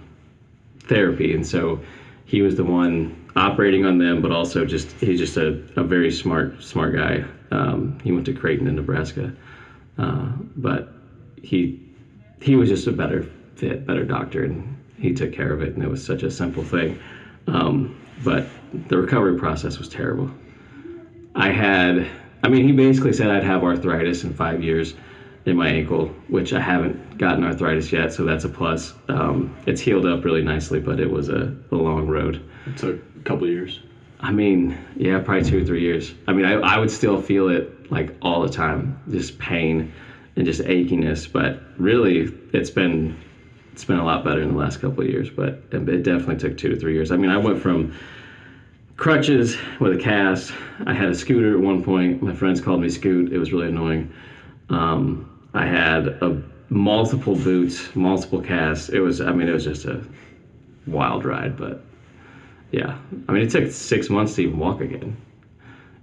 therapy, 0.84 1.34
and 1.34 1.46
so 1.46 1.80
he 2.24 2.40
was 2.42 2.56
the 2.56 2.64
one 2.64 3.14
operating 3.36 3.84
on 3.84 3.98
them, 3.98 4.22
but 4.22 4.30
also 4.30 4.64
just 4.64 4.90
he's 4.92 5.18
just 5.18 5.36
a, 5.36 5.48
a 5.76 5.82
very 5.82 6.10
smart 6.10 6.62
smart 6.62 6.94
guy. 6.94 7.24
Um, 7.50 7.98
he 8.02 8.12
went 8.12 8.24
to 8.26 8.32
Creighton 8.32 8.66
in 8.66 8.76
Nebraska, 8.76 9.34
uh, 9.98 10.32
but 10.56 10.94
he 11.42 11.78
he 12.40 12.56
was 12.56 12.68
just 12.68 12.86
a 12.86 12.92
better 12.92 13.28
fit, 13.56 13.86
better 13.86 14.04
doctor, 14.04 14.44
and 14.44 14.76
he 14.98 15.12
took 15.12 15.32
care 15.32 15.52
of 15.52 15.62
it, 15.62 15.74
and 15.74 15.82
it 15.82 15.88
was 15.88 16.04
such 16.04 16.22
a 16.22 16.30
simple 16.30 16.62
thing. 16.62 16.98
Um, 17.46 18.00
but 18.24 18.46
the 18.88 18.96
recovery 18.96 19.38
process 19.38 19.78
was 19.78 19.88
terrible. 19.88 20.30
I 21.34 21.50
had, 21.50 22.08
I 22.42 22.48
mean, 22.48 22.66
he 22.66 22.72
basically 22.72 23.12
said 23.12 23.30
I'd 23.30 23.44
have 23.44 23.62
arthritis 23.64 24.24
in 24.24 24.32
five 24.32 24.62
years 24.62 24.94
in 25.44 25.56
my 25.56 25.68
ankle, 25.68 26.06
which 26.28 26.52
I 26.52 26.60
haven't 26.60 27.18
gotten 27.18 27.42
arthritis 27.42 27.90
yet, 27.90 28.12
so 28.12 28.24
that's 28.24 28.44
a 28.44 28.48
plus. 28.48 28.94
Um, 29.08 29.56
it's 29.66 29.80
healed 29.80 30.06
up 30.06 30.24
really 30.24 30.42
nicely, 30.42 30.78
but 30.78 31.00
it 31.00 31.10
was 31.10 31.28
a, 31.28 31.56
a 31.72 31.74
long 31.74 32.06
road. 32.06 32.48
It 32.66 32.76
took 32.76 33.00
a 33.18 33.22
couple 33.24 33.48
years. 33.48 33.80
I 34.20 34.30
mean, 34.30 34.78
yeah, 34.94 35.18
probably 35.18 35.42
two 35.42 35.62
or 35.62 35.64
three 35.64 35.80
years. 35.82 36.14
I 36.28 36.32
mean, 36.32 36.44
I, 36.44 36.52
I 36.52 36.78
would 36.78 36.90
still 36.90 37.20
feel 37.20 37.48
it 37.48 37.90
like 37.90 38.14
all 38.22 38.40
the 38.42 38.48
time, 38.48 39.00
just 39.10 39.36
pain 39.38 39.92
and 40.36 40.46
just 40.46 40.60
achiness. 40.60 41.30
But 41.30 41.60
really, 41.76 42.32
it's 42.52 42.70
been 42.70 43.18
it's 43.72 43.84
been 43.84 43.98
a 43.98 44.04
lot 44.04 44.24
better 44.24 44.42
in 44.42 44.52
the 44.52 44.58
last 44.58 44.80
couple 44.80 45.02
of 45.02 45.08
years. 45.08 45.30
But 45.30 45.62
it 45.70 46.02
definitely 46.02 46.36
took 46.36 46.58
two 46.58 46.68
to 46.68 46.76
three 46.76 46.94
years. 46.94 47.10
I 47.10 47.16
mean, 47.16 47.30
I 47.30 47.38
went 47.38 47.60
from 47.60 47.94
crutches 48.96 49.56
with 49.80 49.94
a 49.94 49.98
cast. 49.98 50.52
I 50.86 50.94
had 50.94 51.08
a 51.08 51.14
scooter 51.14 51.54
at 51.54 51.60
one 51.60 51.82
point. 51.82 52.22
My 52.22 52.34
friends 52.34 52.60
called 52.60 52.80
me 52.80 52.88
Scoot. 52.88 53.32
It 53.32 53.38
was 53.38 53.52
really 53.52 53.68
annoying. 53.68 54.12
Um, 54.68 55.28
I 55.54 55.66
had 55.66 56.06
a 56.06 56.42
multiple 56.68 57.34
boots, 57.34 57.94
multiple 57.94 58.40
casts. 58.40 58.88
It 58.88 59.00
was, 59.00 59.20
I 59.20 59.32
mean, 59.32 59.48
it 59.48 59.52
was 59.52 59.64
just 59.64 59.84
a 59.86 60.02
wild 60.86 61.24
ride. 61.24 61.56
But 61.56 61.82
yeah, 62.70 62.98
I 63.28 63.32
mean, 63.32 63.42
it 63.42 63.50
took 63.50 63.70
six 63.70 64.08
months 64.08 64.34
to 64.36 64.42
even 64.42 64.58
walk 64.58 64.80
again. 64.80 65.16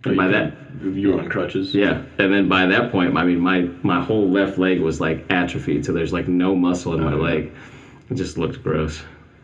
And 0.05 0.15
by 0.15 0.27
that, 0.27 0.53
you 0.81 1.09
were 1.09 1.19
on 1.19 1.27
crutches. 1.29 1.75
yeah, 1.75 2.03
and 2.19 2.31
then 2.33 2.47
by 2.47 2.65
that 2.65 2.89
point, 2.91 3.17
I 3.17 3.25
mean, 3.25 3.39
my 3.39 3.69
my 3.83 4.01
whole 4.01 4.29
left 4.29 4.57
leg 4.57 4.79
was 4.79 5.01
like 5.01 5.25
atrophied, 5.29 5.85
so 5.85 5.91
there's 5.91 6.13
like 6.13 6.27
no 6.27 6.55
muscle 6.55 6.93
in 6.93 7.03
my 7.03 7.11
yeah. 7.11 7.17
leg. 7.17 7.51
It 8.09 8.15
just 8.15 8.37
looked 8.37 8.63
gross. 8.63 9.01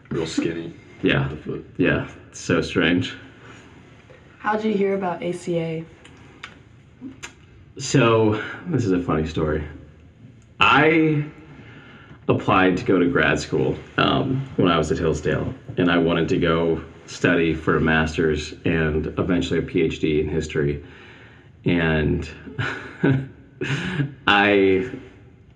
Real 0.09 0.25
skinny. 0.27 0.73
Yeah, 1.01 1.27
The 1.27 1.35
foot. 1.35 1.65
yeah, 1.77 2.09
it's 2.29 2.39
so 2.39 2.61
strange. 2.61 3.15
How'd 4.39 4.63
you 4.63 4.73
hear 4.73 4.95
about 4.95 5.21
ACA? 5.21 5.83
So 7.77 8.41
this 8.67 8.85
is 8.85 8.91
a 8.91 9.01
funny 9.01 9.27
story. 9.27 9.63
I 10.59 11.25
applied 12.27 12.77
to 12.77 12.85
go 12.85 12.97
to 12.97 13.07
grad 13.07 13.39
school 13.39 13.77
um, 13.97 14.47
when 14.55 14.69
I 14.69 14.77
was 14.77 14.91
at 14.91 14.97
Hillsdale, 14.97 15.53
and 15.77 15.91
I 15.91 15.97
wanted 15.97 16.29
to 16.29 16.37
go 16.37 16.81
study 17.07 17.53
for 17.53 17.77
a 17.77 17.81
master's 17.81 18.53
and 18.65 19.07
eventually 19.17 19.59
a 19.59 19.63
PhD 19.63 20.21
in 20.21 20.29
history. 20.29 20.83
And 21.65 22.29
I, 24.27 24.89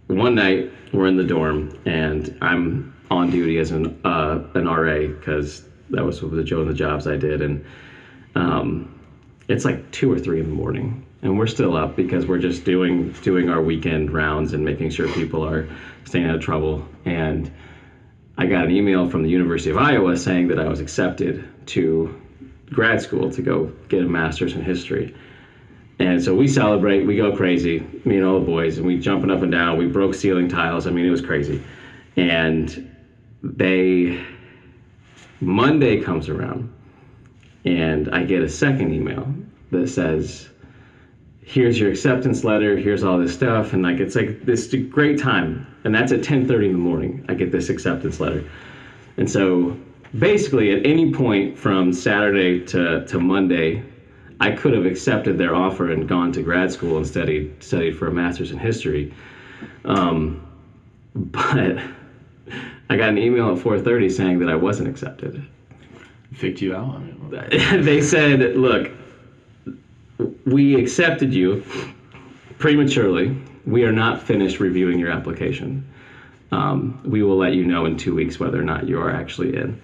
one 0.07 0.35
night, 0.35 0.71
we're 0.91 1.07
in 1.07 1.17
the 1.17 1.23
dorm, 1.23 1.77
and 1.85 2.35
I'm 2.41 2.95
on 3.11 3.29
duty 3.29 3.57
as 3.59 3.71
an 3.71 3.99
uh, 4.03 4.39
an 4.55 4.65
RA 4.65 5.07
because 5.07 5.63
that 5.91 6.03
was 6.03 6.19
the 6.19 6.27
and 6.27 6.69
the 6.69 6.73
jobs 6.73 7.05
I 7.05 7.15
did, 7.15 7.41
and 7.41 7.63
um, 8.35 8.99
it's 9.47 9.65
like 9.65 9.91
two 9.91 10.11
or 10.11 10.17
three 10.17 10.39
in 10.39 10.47
the 10.47 10.55
morning 10.55 11.05
and 11.21 11.37
we're 11.37 11.47
still 11.47 11.75
up 11.75 11.95
because 11.95 12.25
we're 12.25 12.39
just 12.39 12.63
doing 12.63 13.11
doing 13.21 13.49
our 13.49 13.61
weekend 13.61 14.11
rounds 14.11 14.53
and 14.53 14.63
making 14.63 14.89
sure 14.89 15.07
people 15.13 15.43
are 15.45 15.67
staying 16.05 16.25
out 16.25 16.35
of 16.35 16.41
trouble 16.41 16.87
and 17.05 17.51
i 18.39 18.47
got 18.47 18.65
an 18.65 18.71
email 18.71 19.07
from 19.07 19.21
the 19.21 19.29
university 19.29 19.69
of 19.69 19.77
iowa 19.77 20.17
saying 20.17 20.47
that 20.47 20.57
i 20.59 20.67
was 20.67 20.79
accepted 20.79 21.47
to 21.67 22.13
grad 22.71 23.01
school 23.01 23.31
to 23.31 23.41
go 23.41 23.71
get 23.87 24.03
a 24.03 24.07
master's 24.07 24.53
in 24.53 24.61
history. 24.61 25.13
And 25.99 26.23
so 26.23 26.33
we 26.33 26.47
celebrate 26.47 27.05
we 27.05 27.15
go 27.15 27.35
crazy 27.35 27.85
me 28.05 28.17
and 28.17 28.25
all 28.25 28.39
the 28.39 28.45
boys 28.45 28.77
and 28.77 28.87
we 28.87 28.97
jumping 28.97 29.29
up 29.29 29.41
and 29.41 29.51
down 29.51 29.77
we 29.77 29.87
broke 29.87 30.13
ceiling 30.13 30.47
tiles. 30.47 30.87
I 30.87 30.91
mean 30.91 31.05
it 31.05 31.09
was 31.09 31.21
crazy. 31.21 31.61
And 32.15 32.89
they 33.43 34.19
Monday 35.41 36.01
comes 36.01 36.27
around, 36.27 36.69
and 37.63 38.09
I 38.09 38.23
get 38.23 38.41
a 38.41 38.49
second 38.49 38.93
email 38.93 39.33
that 39.71 39.87
says, 39.87 40.49
"Here's 41.49 41.79
your 41.79 41.89
acceptance 41.89 42.43
letter. 42.43 42.77
Here's 42.77 43.03
all 43.03 43.17
this 43.17 43.33
stuff." 43.33 43.73
And 43.73 43.81
like 43.81 43.99
it's 43.99 44.15
like 44.15 44.45
this 44.45 44.71
great 44.89 45.17
time, 45.17 45.65
and 45.83 45.95
that's 45.95 46.11
at 46.11 46.21
10:30 46.21 46.67
in 46.67 46.73
the 46.73 46.77
morning. 46.77 47.25
I 47.27 47.33
get 47.33 47.51
this 47.51 47.69
acceptance 47.69 48.19
letter, 48.19 48.43
and 49.17 49.27
so 49.27 49.75
basically 50.19 50.71
at 50.71 50.85
any 50.85 51.11
point 51.11 51.57
from 51.57 51.91
Saturday 51.91 52.59
to 52.65 53.03
to 53.07 53.19
Monday, 53.19 53.83
I 54.39 54.51
could 54.51 54.73
have 54.73 54.85
accepted 54.85 55.39
their 55.39 55.55
offer 55.55 55.91
and 55.91 56.07
gone 56.07 56.31
to 56.33 56.43
grad 56.43 56.71
school 56.71 56.97
and 56.97 57.07
studied 57.07 57.63
studied 57.63 57.97
for 57.97 58.07
a 58.07 58.11
master's 58.11 58.51
in 58.51 58.59
history. 58.59 59.11
Um, 59.85 60.45
but 61.15 61.79
I 62.91 62.95
got 62.95 63.09
an 63.09 63.17
email 63.17 63.55
at 63.55 63.57
4:30 63.57 64.11
saying 64.11 64.39
that 64.39 64.49
I 64.49 64.55
wasn't 64.55 64.87
accepted. 64.87 65.43
Faked 66.31 66.61
you 66.61 66.75
out. 66.75 66.95
I 66.95 66.99
mean, 66.99 67.81
they 67.83 68.01
said, 68.01 68.55
"Look, 68.55 68.91
we 70.45 70.75
accepted 70.75 71.33
you 71.33 71.63
prematurely. 72.57 73.35
We 73.65 73.83
are 73.83 73.91
not 73.91 74.21
finished 74.21 74.59
reviewing 74.59 74.99
your 74.99 75.11
application. 75.11 75.87
Um, 76.51 76.99
we 77.03 77.21
will 77.23 77.37
let 77.37 77.53
you 77.53 77.65
know 77.65 77.85
in 77.85 77.97
two 77.97 78.15
weeks 78.15 78.39
whether 78.39 78.59
or 78.59 78.63
not 78.63 78.87
you 78.87 78.99
are 78.99 79.11
actually 79.11 79.55
in." 79.55 79.81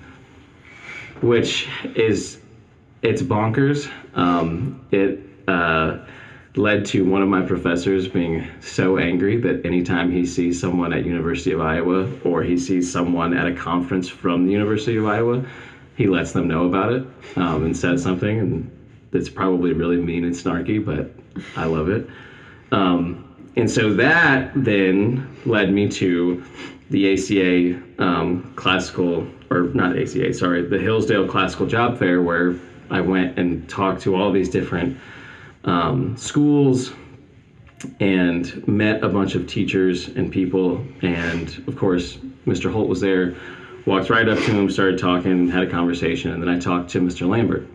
Which 1.21 1.67
is, 1.95 2.39
it's 3.01 3.21
bonkers. 3.21 3.89
Um, 4.15 4.85
it. 4.91 5.19
Uh, 5.47 5.99
led 6.57 6.85
to 6.85 7.03
one 7.03 7.21
of 7.21 7.27
my 7.27 7.41
professors 7.41 8.07
being 8.07 8.47
so 8.61 8.97
angry 8.97 9.37
that 9.37 9.65
anytime 9.65 10.11
he 10.11 10.25
sees 10.25 10.59
someone 10.59 10.93
at 10.93 11.05
University 11.05 11.51
of 11.51 11.61
Iowa 11.61 12.09
or 12.23 12.43
he 12.43 12.57
sees 12.57 12.91
someone 12.91 13.33
at 13.33 13.45
a 13.45 13.53
conference 13.53 14.07
from 14.07 14.45
the 14.45 14.51
University 14.51 14.95
of 14.97 15.05
Iowa, 15.05 15.45
he 15.97 16.07
lets 16.07 16.31
them 16.31 16.47
know 16.47 16.65
about 16.65 16.93
it 16.93 17.05
um, 17.35 17.65
and 17.65 17.75
says 17.75 18.01
something, 18.01 18.39
and 18.39 18.71
it's 19.15 19.29
probably 19.29 19.73
really 19.73 19.97
mean 19.97 20.25
and 20.25 20.35
snarky, 20.35 20.83
but 20.83 21.11
I 21.55 21.65
love 21.65 21.89
it. 21.89 22.07
Um, 22.71 23.21
and 23.55 23.69
so 23.69 23.93
that 23.93 24.51
then 24.55 25.27
led 25.45 25.71
me 25.71 25.89
to 25.89 26.43
the 26.89 27.13
ACA 27.13 27.81
um, 27.99 28.53
classical, 28.55 29.27
or 29.49 29.69
not 29.73 29.97
ACA, 29.97 30.33
sorry, 30.33 30.67
the 30.67 30.77
Hillsdale 30.77 31.27
Classical 31.27 31.65
Job 31.65 31.97
Fair, 31.97 32.21
where 32.21 32.55
I 32.89 33.01
went 33.01 33.39
and 33.39 33.67
talked 33.67 34.01
to 34.03 34.15
all 34.15 34.31
these 34.31 34.49
different 34.49 34.97
um, 35.63 36.15
schools 36.17 36.93
and 37.99 38.67
met 38.67 39.03
a 39.03 39.09
bunch 39.09 39.35
of 39.35 39.47
teachers 39.47 40.09
and 40.09 40.31
people. 40.31 40.85
And 41.01 41.63
of 41.67 41.75
course, 41.75 42.17
Mr. 42.45 42.71
Holt 42.71 42.87
was 42.87 43.01
there, 43.01 43.35
walked 43.85 44.09
right 44.09 44.27
up 44.27 44.37
to 44.37 44.51
him, 44.51 44.69
started 44.69 44.99
talking, 44.99 45.49
had 45.49 45.63
a 45.63 45.69
conversation. 45.69 46.31
And 46.31 46.41
then 46.41 46.49
I 46.49 46.59
talked 46.59 46.89
to 46.91 46.99
Mr. 46.99 47.27
Lambert. 47.27 47.67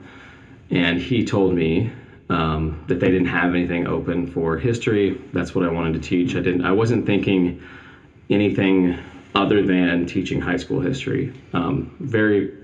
And 0.70 0.98
he 0.98 1.24
told 1.24 1.52
me 1.54 1.90
um, 2.28 2.84
that 2.86 3.00
they 3.00 3.10
didn't 3.10 3.26
have 3.26 3.54
anything 3.54 3.86
open 3.86 4.26
for 4.26 4.56
history. 4.56 5.20
That's 5.32 5.54
what 5.54 5.64
I 5.64 5.68
wanted 5.68 5.94
to 5.94 6.08
teach. 6.08 6.36
I 6.36 6.40
didn't. 6.40 6.64
I 6.64 6.72
wasn't 6.72 7.04
thinking 7.04 7.60
anything 8.30 8.96
other 9.34 9.62
than 9.62 10.06
teaching 10.06 10.40
high 10.40 10.56
school 10.56 10.80
history. 10.80 11.32
Um, 11.52 11.94
very 12.00 12.56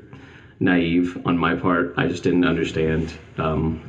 naive 0.61 1.19
on 1.25 1.37
my 1.37 1.55
part. 1.55 1.95
I 1.97 2.07
just 2.07 2.23
didn't 2.23 2.45
understand 2.45 3.13
um, 3.39 3.81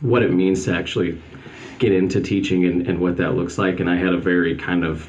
what 0.00 0.22
it 0.22 0.32
means 0.32 0.64
to 0.64 0.74
actually 0.74 1.20
get 1.78 1.92
into 1.92 2.20
teaching 2.20 2.64
and, 2.64 2.86
and 2.86 2.98
what 2.98 3.16
that 3.18 3.34
looks 3.34 3.58
like. 3.58 3.80
And 3.80 3.88
I 3.88 3.96
had 3.96 4.12
a 4.12 4.18
very 4.18 4.54
kind 4.54 4.84
of, 4.84 5.06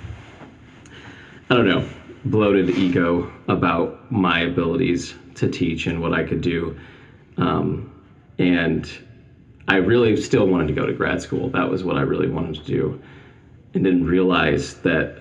I 1.49 1.55
don't 1.55 1.67
know, 1.67 1.87
bloated 2.25 2.69
ego 2.71 3.31
about 3.47 4.11
my 4.11 4.39
abilities 4.41 5.13
to 5.35 5.47
teach 5.47 5.87
and 5.87 6.01
what 6.01 6.13
I 6.13 6.23
could 6.23 6.41
do. 6.41 6.75
Um, 7.37 7.94
and 8.37 8.89
I 9.67 9.77
really 9.77 10.15
still 10.17 10.47
wanted 10.47 10.67
to 10.67 10.73
go 10.73 10.85
to 10.85 10.93
grad 10.93 11.21
school. 11.21 11.49
That 11.49 11.69
was 11.69 11.83
what 11.83 11.97
I 11.97 12.01
really 12.01 12.27
wanted 12.27 12.55
to 12.55 12.63
do. 12.63 13.01
And 13.73 13.83
didn't 13.83 14.05
realize 14.05 14.75
that, 14.81 15.19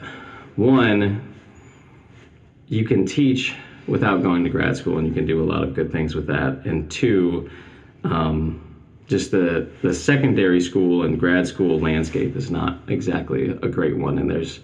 one, 0.56 1.34
you 2.68 2.84
can 2.84 3.04
teach 3.04 3.54
without 3.86 4.22
going 4.22 4.44
to 4.44 4.50
grad 4.50 4.76
school 4.76 4.98
and 4.98 5.06
you 5.06 5.12
can 5.12 5.26
do 5.26 5.42
a 5.42 5.44
lot 5.44 5.62
of 5.62 5.74
good 5.74 5.90
things 5.90 6.14
with 6.14 6.26
that. 6.26 6.64
And 6.64 6.90
two, 6.90 7.50
um, 8.04 8.64
just 9.06 9.30
the 9.30 9.68
the 9.82 9.92
secondary 9.92 10.60
school 10.60 11.02
and 11.02 11.18
grad 11.18 11.46
school 11.46 11.78
landscape 11.78 12.36
is 12.36 12.50
not 12.50 12.78
exactly 12.88 13.50
a 13.50 13.68
great 13.68 13.96
one 13.96 14.18
and 14.18 14.30
there's 14.30 14.60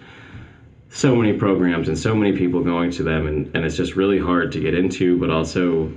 so 0.89 1.15
many 1.15 1.33
programs 1.33 1.87
and 1.87 1.97
so 1.97 2.15
many 2.15 2.35
people 2.35 2.63
going 2.63 2.91
to 2.91 3.03
them 3.03 3.27
and, 3.27 3.55
and 3.55 3.63
it's 3.63 3.77
just 3.77 3.95
really 3.95 4.19
hard 4.19 4.51
to 4.51 4.59
get 4.59 4.73
into 4.73 5.17
but 5.19 5.29
also 5.29 5.91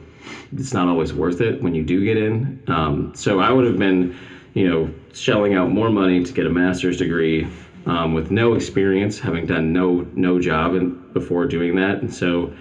it's 0.52 0.72
not 0.72 0.88
always 0.88 1.12
worth 1.12 1.40
it 1.40 1.60
when 1.60 1.74
you 1.74 1.82
do 1.82 2.02
get 2.04 2.16
in 2.16 2.58
um, 2.68 3.12
so 3.14 3.38
i 3.38 3.50
would 3.50 3.64
have 3.64 3.78
been 3.78 4.14
you 4.54 4.68
know 4.68 4.88
shelling 5.12 5.54
out 5.54 5.68
more 5.70 5.90
money 5.90 6.20
to 6.22 6.32
get 6.32 6.46
a 6.46 6.50
master's 6.50 6.96
degree 6.96 7.46
um, 7.86 8.14
with 8.14 8.30
no 8.30 8.54
experience 8.54 9.18
having 9.18 9.44
done 9.46 9.72
no 9.72 10.06
no 10.14 10.38
job 10.38 10.74
in, 10.74 10.90
before 11.12 11.46
doing 11.46 11.74
that 11.74 12.00
and 12.00 12.12
so 12.12 12.52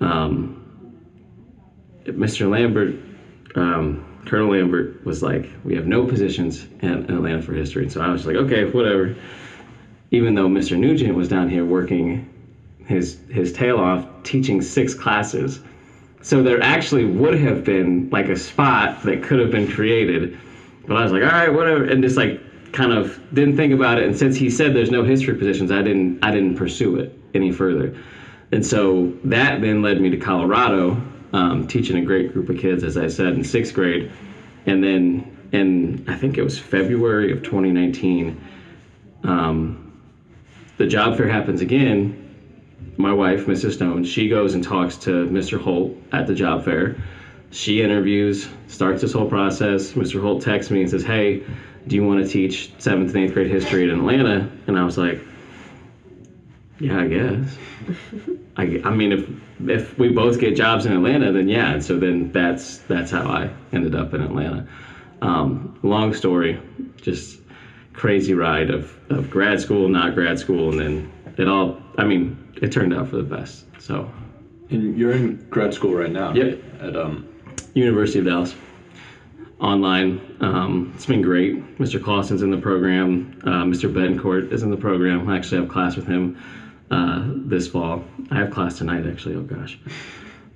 um, 0.00 0.62
mr 2.06 2.48
lambert 2.48 2.94
um, 3.54 4.04
Colonel 4.26 4.50
Lambert 4.50 5.04
was 5.04 5.22
like, 5.22 5.48
"We 5.64 5.74
have 5.76 5.86
no 5.86 6.04
positions 6.04 6.66
in 6.80 6.90
Atlanta 7.08 7.40
for 7.40 7.54
history." 7.54 7.84
And 7.84 7.92
so 7.92 8.00
I 8.00 8.10
was 8.10 8.26
like, 8.26 8.36
"Okay, 8.36 8.64
whatever." 8.64 9.14
Even 10.10 10.34
though 10.34 10.48
Mr. 10.48 10.76
Nugent 10.76 11.14
was 11.14 11.28
down 11.28 11.48
here 11.48 11.64
working 11.64 12.28
his 12.86 13.18
his 13.30 13.52
tail 13.52 13.78
off 13.78 14.06
teaching 14.24 14.60
six 14.60 14.94
classes, 14.94 15.60
so 16.26 16.42
there 16.42 16.60
actually 16.60 17.04
would 17.04 17.38
have 17.38 17.62
been 17.62 18.10
like 18.10 18.28
a 18.28 18.34
spot 18.34 19.00
that 19.04 19.22
could 19.22 19.38
have 19.38 19.52
been 19.52 19.70
created. 19.70 20.36
But 20.84 20.96
I 20.96 21.04
was 21.04 21.12
like, 21.12 21.22
"All 21.22 21.28
right, 21.28 21.54
whatever," 21.54 21.84
and 21.84 22.02
just 22.02 22.16
like 22.16 22.40
kind 22.72 22.92
of 22.92 23.20
didn't 23.32 23.56
think 23.56 23.72
about 23.72 23.98
it. 23.98 24.06
And 24.08 24.18
since 24.18 24.34
he 24.34 24.50
said 24.50 24.74
there's 24.74 24.90
no 24.90 25.04
history 25.04 25.36
positions, 25.36 25.70
I 25.70 25.82
didn't 25.82 26.18
I 26.24 26.32
didn't 26.32 26.56
pursue 26.56 26.96
it 26.96 27.16
any 27.32 27.52
further. 27.52 27.96
And 28.50 28.66
so 28.66 29.12
that 29.22 29.60
then 29.60 29.82
led 29.82 30.00
me 30.00 30.10
to 30.10 30.16
Colorado 30.16 31.00
um, 31.32 31.68
teaching 31.68 31.96
a 31.96 32.04
great 32.04 32.32
group 32.32 32.48
of 32.48 32.58
kids, 32.58 32.82
as 32.82 32.96
I 32.96 33.06
said, 33.06 33.34
in 33.34 33.44
sixth 33.44 33.72
grade. 33.72 34.10
And 34.66 34.82
then 34.82 35.36
in, 35.52 36.04
I 36.08 36.16
think 36.16 36.38
it 36.38 36.42
was 36.42 36.58
February 36.58 37.30
of 37.30 37.44
2019, 37.44 38.40
um, 39.22 39.92
the 40.76 40.88
job 40.88 41.16
fair 41.16 41.28
happens 41.28 41.60
again. 41.60 42.25
My 42.96 43.12
wife, 43.12 43.46
Mrs. 43.46 43.74
Stone, 43.74 44.04
she 44.04 44.28
goes 44.28 44.54
and 44.54 44.64
talks 44.64 44.96
to 44.98 45.26
Mr. 45.28 45.60
Holt 45.60 45.96
at 46.12 46.26
the 46.26 46.34
job 46.34 46.64
fair. 46.64 46.96
She 47.50 47.82
interviews, 47.82 48.48
starts 48.68 49.02
this 49.02 49.12
whole 49.12 49.28
process. 49.28 49.92
Mr. 49.92 50.20
Holt 50.20 50.42
texts 50.42 50.70
me 50.70 50.80
and 50.80 50.90
says, 50.90 51.04
Hey, 51.04 51.42
do 51.86 51.96
you 51.96 52.04
want 52.04 52.24
to 52.24 52.30
teach 52.30 52.70
seventh 52.78 53.14
and 53.14 53.24
eighth 53.24 53.34
grade 53.34 53.50
history 53.50 53.84
in 53.84 53.90
Atlanta? 53.90 54.50
And 54.66 54.78
I 54.78 54.84
was 54.84 54.98
like, 54.98 55.20
Yeah, 56.80 57.00
I 57.00 57.06
guess. 57.06 57.58
I, 58.56 58.80
I 58.84 58.90
mean, 58.90 59.12
if 59.12 59.28
if 59.68 59.98
we 59.98 60.08
both 60.08 60.38
get 60.40 60.56
jobs 60.56 60.86
in 60.86 60.92
Atlanta, 60.92 61.32
then 61.32 61.48
yeah. 61.48 61.72
And 61.72 61.84
so 61.84 61.98
then 61.98 62.32
that's 62.32 62.78
that's 62.78 63.10
how 63.10 63.26
I 63.26 63.50
ended 63.72 63.94
up 63.94 64.14
in 64.14 64.22
Atlanta. 64.22 64.66
Um, 65.22 65.78
long 65.82 66.14
story, 66.14 66.60
just 67.00 67.40
crazy 67.92 68.34
ride 68.34 68.70
of, 68.70 68.94
of 69.10 69.30
grad 69.30 69.60
school, 69.60 69.88
not 69.88 70.14
grad 70.14 70.38
school, 70.38 70.70
and 70.70 70.78
then 70.78 71.12
it 71.36 71.48
all. 71.48 71.80
I 71.98 72.04
mean, 72.04 72.52
it 72.60 72.72
turned 72.72 72.94
out 72.94 73.08
for 73.08 73.16
the 73.16 73.22
best. 73.22 73.64
So. 73.78 74.10
And 74.70 74.98
you're 74.98 75.12
in 75.12 75.46
grad 75.48 75.72
school 75.72 75.94
right 75.94 76.10
now. 76.10 76.32
Yep. 76.32 76.62
Right? 76.80 76.88
At 76.88 76.96
um. 76.96 77.28
University 77.74 78.20
of 78.20 78.24
Dallas. 78.24 78.54
Online. 79.60 80.36
Um, 80.40 80.92
it's 80.94 81.06
been 81.06 81.22
great. 81.22 81.78
Mr. 81.78 82.02
Clausen's 82.02 82.42
in 82.42 82.50
the 82.50 82.58
program. 82.58 83.40
Uh, 83.44 83.64
Mr. 83.64 83.92
Betancourt 83.92 84.52
is 84.52 84.62
in 84.62 84.70
the 84.70 84.76
program. 84.76 85.28
I 85.28 85.36
actually 85.36 85.60
have 85.60 85.70
class 85.70 85.96
with 85.96 86.06
him 86.06 86.38
uh, 86.90 87.24
this 87.28 87.68
fall. 87.68 88.04
I 88.30 88.36
have 88.36 88.50
class 88.50 88.78
tonight, 88.78 89.06
actually. 89.06 89.34
Oh 89.36 89.42
gosh. 89.42 89.78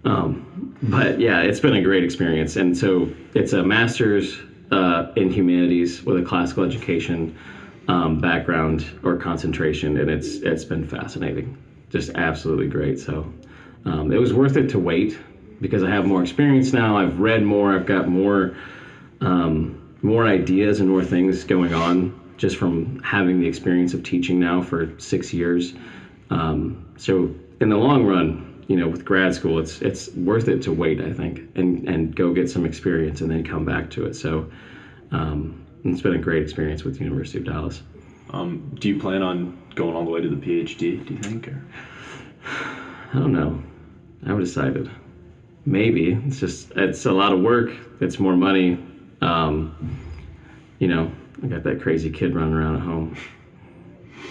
Um, 0.04 0.76
but 0.82 1.20
yeah, 1.20 1.42
it's 1.42 1.60
been 1.60 1.74
a 1.74 1.82
great 1.82 2.04
experience, 2.04 2.56
and 2.56 2.76
so 2.76 3.10
it's 3.34 3.52
a 3.52 3.62
master's 3.62 4.38
uh, 4.70 5.12
in 5.16 5.30
humanities 5.30 6.02
with 6.02 6.18
a 6.18 6.22
classical 6.22 6.64
education 6.64 7.36
um, 7.90 8.20
background 8.20 8.84
or 9.02 9.16
concentration, 9.16 9.96
and 9.98 10.08
it's 10.08 10.36
it's 10.36 10.64
been 10.64 10.84
fascinating, 10.84 11.56
just 11.90 12.10
absolutely 12.14 12.68
great. 12.68 13.00
So 13.00 13.32
um, 13.84 14.12
it 14.12 14.20
was 14.20 14.32
worth 14.32 14.56
it 14.56 14.68
to 14.70 14.78
wait 14.78 15.18
because 15.60 15.82
I 15.82 15.90
have 15.90 16.06
more 16.06 16.22
experience 16.22 16.72
now. 16.72 16.96
I've 16.96 17.18
read 17.18 17.42
more. 17.42 17.72
I've 17.72 17.86
got 17.86 18.06
more 18.06 18.54
um, 19.20 19.76
more 20.02 20.24
ideas 20.24 20.78
and 20.78 20.88
more 20.88 21.04
things 21.04 21.42
going 21.42 21.74
on 21.74 22.16
just 22.36 22.56
from 22.56 23.00
having 23.02 23.40
the 23.40 23.46
experience 23.46 23.92
of 23.92 24.02
teaching 24.02 24.38
now 24.38 24.62
for 24.62 24.88
six 24.98 25.34
years. 25.34 25.74
Um, 26.30 26.86
so 26.96 27.34
in 27.60 27.68
the 27.70 27.76
long 27.76 28.06
run, 28.06 28.64
you 28.68 28.76
know, 28.76 28.86
with 28.86 29.04
grad 29.04 29.34
school, 29.34 29.58
it's 29.58 29.82
it's 29.82 30.08
worth 30.14 30.46
it 30.46 30.62
to 30.62 30.72
wait, 30.72 31.00
I 31.00 31.12
think, 31.12 31.40
and 31.56 31.88
and 31.88 32.14
go 32.14 32.32
get 32.32 32.48
some 32.48 32.64
experience 32.64 33.20
and 33.20 33.28
then 33.28 33.42
come 33.42 33.64
back 33.64 33.90
to 33.90 34.06
it. 34.06 34.14
So 34.14 34.48
um, 35.10 35.59
it's 35.84 36.00
been 36.02 36.14
a 36.14 36.18
great 36.18 36.42
experience 36.42 36.84
with 36.84 36.94
the 36.98 37.04
University 37.04 37.38
of 37.38 37.44
Dallas. 37.44 37.82
Um, 38.30 38.76
do 38.78 38.88
you 38.88 38.98
plan 39.00 39.22
on 39.22 39.56
going 39.74 39.94
all 39.96 40.04
the 40.04 40.10
way 40.10 40.20
to 40.20 40.28
the 40.28 40.36
PhD? 40.36 41.04
Do 41.06 41.14
you 41.14 41.20
think? 41.20 41.48
Or? 41.48 41.62
I 43.12 43.14
don't 43.14 43.32
know. 43.32 43.62
I 44.24 44.28
haven't 44.28 44.44
decided. 44.44 44.90
maybe 45.66 46.12
it's 46.26 46.40
just 46.40 46.70
it's 46.76 47.06
a 47.06 47.12
lot 47.12 47.32
of 47.32 47.40
work. 47.40 47.70
It's 48.00 48.18
more 48.18 48.36
money. 48.36 48.78
Um, 49.20 49.98
you 50.78 50.88
know, 50.88 51.10
I 51.42 51.46
got 51.46 51.62
that 51.64 51.80
crazy 51.80 52.10
kid 52.10 52.34
running 52.34 52.54
around 52.54 52.76
at 52.76 52.82
home. 52.82 53.16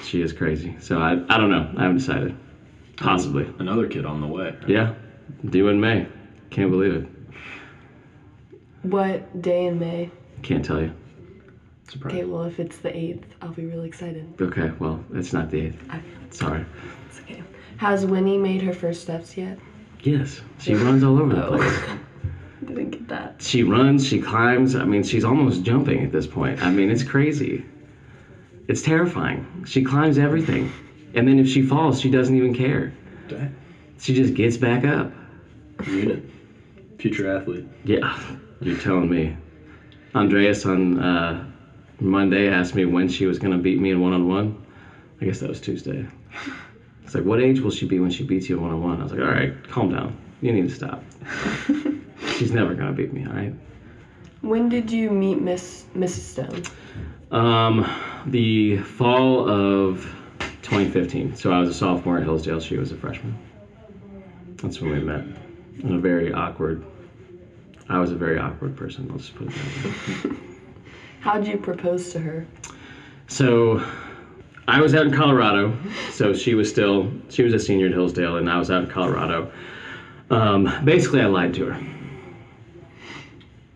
She 0.04 0.22
is 0.22 0.32
crazy. 0.34 0.76
So 0.80 1.00
I 1.00 1.12
I 1.34 1.38
don't 1.38 1.50
know. 1.52 1.72
I 1.78 1.82
haven't 1.84 1.98
decided. 1.98 2.36
Possibly. 2.98 3.52
Another 3.60 3.88
kid 3.88 4.06
on 4.06 4.22
the 4.22 4.28
way. 4.28 4.52
right? 4.60 4.70
Yeah. 4.70 4.94
Due 5.50 5.68
in 5.70 5.80
May. 5.80 6.08
Can't 6.50 6.72
believe 6.72 6.94
it. 6.94 7.08
What 8.84 9.42
day 9.42 9.66
in 9.66 9.78
May? 9.80 10.10
Can't 10.42 10.64
tell 10.66 10.82
you. 10.82 10.92
Surprise. 11.90 12.14
Okay, 12.14 12.24
well, 12.26 12.44
if 12.44 12.60
it's 12.60 12.78
the 12.78 12.90
8th, 12.90 13.24
I'll 13.42 13.50
be 13.52 13.66
really 13.66 13.88
excited. 13.88 14.32
Okay, 14.40 14.72
well, 14.80 15.04
it's 15.14 15.34
not 15.34 15.50
the 15.50 15.62
eighth. 15.62 15.84
I, 15.90 16.02
Sorry. 16.30 16.64
it's 17.08 17.20
okay. 17.22 17.42
Has 17.78 18.06
Winnie 18.06 18.38
made 18.38 18.62
her 18.62 18.74
first 18.74 19.02
steps 19.02 19.36
yet? 19.36 19.58
Yes. 20.04 20.42
She 20.60 20.76
runs 20.76 21.04
all 21.04 21.18
over 21.20 21.34
the 21.34 21.48
Oh. 21.48 21.58
place. 21.58 21.80
Didn't 22.66 22.90
get 22.92 23.08
that. 23.08 23.42
She 23.42 23.64
runs, 23.64 24.06
she 24.08 24.22
climbs. 24.22 24.76
I 24.76 24.84
mean, 24.86 25.02
she's 25.02 25.24
almost 25.24 25.64
jumping 25.64 26.04
at 26.04 26.12
this 26.12 26.28
point. 26.28 26.62
I 26.62 26.70
mean, 26.70 26.92
it's 26.92 27.04
crazy. 27.04 27.66
It's 28.68 28.82
terrifying. 28.84 29.64
She 29.66 29.84
climbs 29.84 30.20
everything. 30.20 30.72
And 31.16 31.28
then 31.28 31.40
if 31.40 31.48
she 31.50 31.64
falls, 31.64 32.00
she 32.00 32.12
doesn't 32.12 32.36
even 32.36 32.54
care. 32.54 32.94
Dang. 33.28 33.56
She 33.98 34.14
just 34.14 34.36
gets 34.36 34.58
back 34.58 34.86
up. 34.86 35.12
Unit. 35.88 36.24
Future 37.00 37.36
athlete. 37.36 37.66
Yeah, 37.84 38.20
you're 38.62 38.78
telling 38.78 39.10
me. 39.10 39.36
Andreas 40.14 40.66
on 40.66 41.00
uh, 41.00 41.49
Monday 42.00 42.50
asked 42.50 42.76
me 42.76 42.86
when 42.86 43.10
she 43.10 43.26
was 43.26 43.40
going 43.40 43.52
to 43.52 43.58
beat 43.58 43.80
me 43.80 43.92
in 43.92 44.00
one 44.00 44.14
on 44.14 44.28
one. 44.28 44.66
I 45.22 45.26
guess 45.26 45.40
that 45.40 45.50
was 45.50 45.60
Tuesday. 45.60 46.08
It's 47.04 47.16
like, 47.16 47.26
what 47.26 47.42
age 47.42 47.60
will 47.60 47.72
she 47.72 47.88
be 47.88 48.00
when 48.00 48.12
she 48.12 48.24
beats 48.24 48.48
you 48.48 48.58
in 48.58 48.62
one 48.62 48.72
on 48.72 48.82
one? 48.82 49.00
I 49.00 49.04
was 49.04 49.12
like, 49.12 49.22
all 49.22 49.28
right, 49.28 49.68
calm 49.70 49.92
down. 49.92 50.16
You 50.42 50.54
need 50.54 50.70
to 50.70 50.74
stop. 50.76 51.04
She's 52.38 52.52
never 52.52 52.74
going 52.74 52.88
to 52.88 52.94
beat 52.94 53.12
me, 53.12 53.26
all 53.26 53.34
right? 53.34 53.54
When 54.42 54.70
did 54.70 54.92
you 54.92 55.10
meet 55.10 55.42
Miss 55.42 55.86
Mrs. 55.94 56.20
Stone? 56.20 56.64
Um, 57.32 57.92
the 58.28 58.78
fall 58.78 59.50
of 59.50 60.04
2015. 60.62 61.36
So 61.36 61.52
I 61.52 61.60
was 61.60 61.70
a 61.70 61.74
sophomore 61.74 62.18
at 62.18 62.24
Hillsdale. 62.24 62.62
She 62.62 62.78
was 62.78 62.92
a 62.92 62.96
freshman. 62.96 63.38
That's 64.62 64.80
when 64.80 64.92
we 64.92 65.00
met. 65.00 65.26
In 65.80 65.96
a 65.96 66.00
very 66.00 66.32
awkward. 66.32 66.86
I 67.90 68.00
was 68.00 68.12
a 68.12 68.16
very 68.16 68.38
awkward 68.38 68.78
person. 68.78 69.10
Let's 69.10 69.26
just 69.26 69.36
put 69.36 69.48
it 69.48 69.54
that 69.54 70.32
way. 70.32 70.38
How'd 71.30 71.46
you 71.46 71.58
propose 71.58 72.12
to 72.14 72.20
her? 72.22 72.48
So 73.28 73.86
I 74.68 74.82
was 74.82 74.96
out 74.96 75.06
in 75.06 75.14
Colorado. 75.14 75.78
So 76.12 76.34
she 76.34 76.56
was 76.56 76.68
still 76.68 77.12
she 77.30 77.44
was 77.44 77.54
a 77.54 77.60
senior 77.60 77.86
at 77.86 77.92
Hillsdale, 77.92 78.38
and 78.38 78.50
I 78.50 78.58
was 78.58 78.72
out 78.72 78.86
in 78.86 78.90
Colorado. 78.90 79.52
Um, 80.32 80.84
basically, 80.84 81.22
I 81.22 81.28
lied 81.28 81.54
to 81.54 81.66
her. 81.66 81.80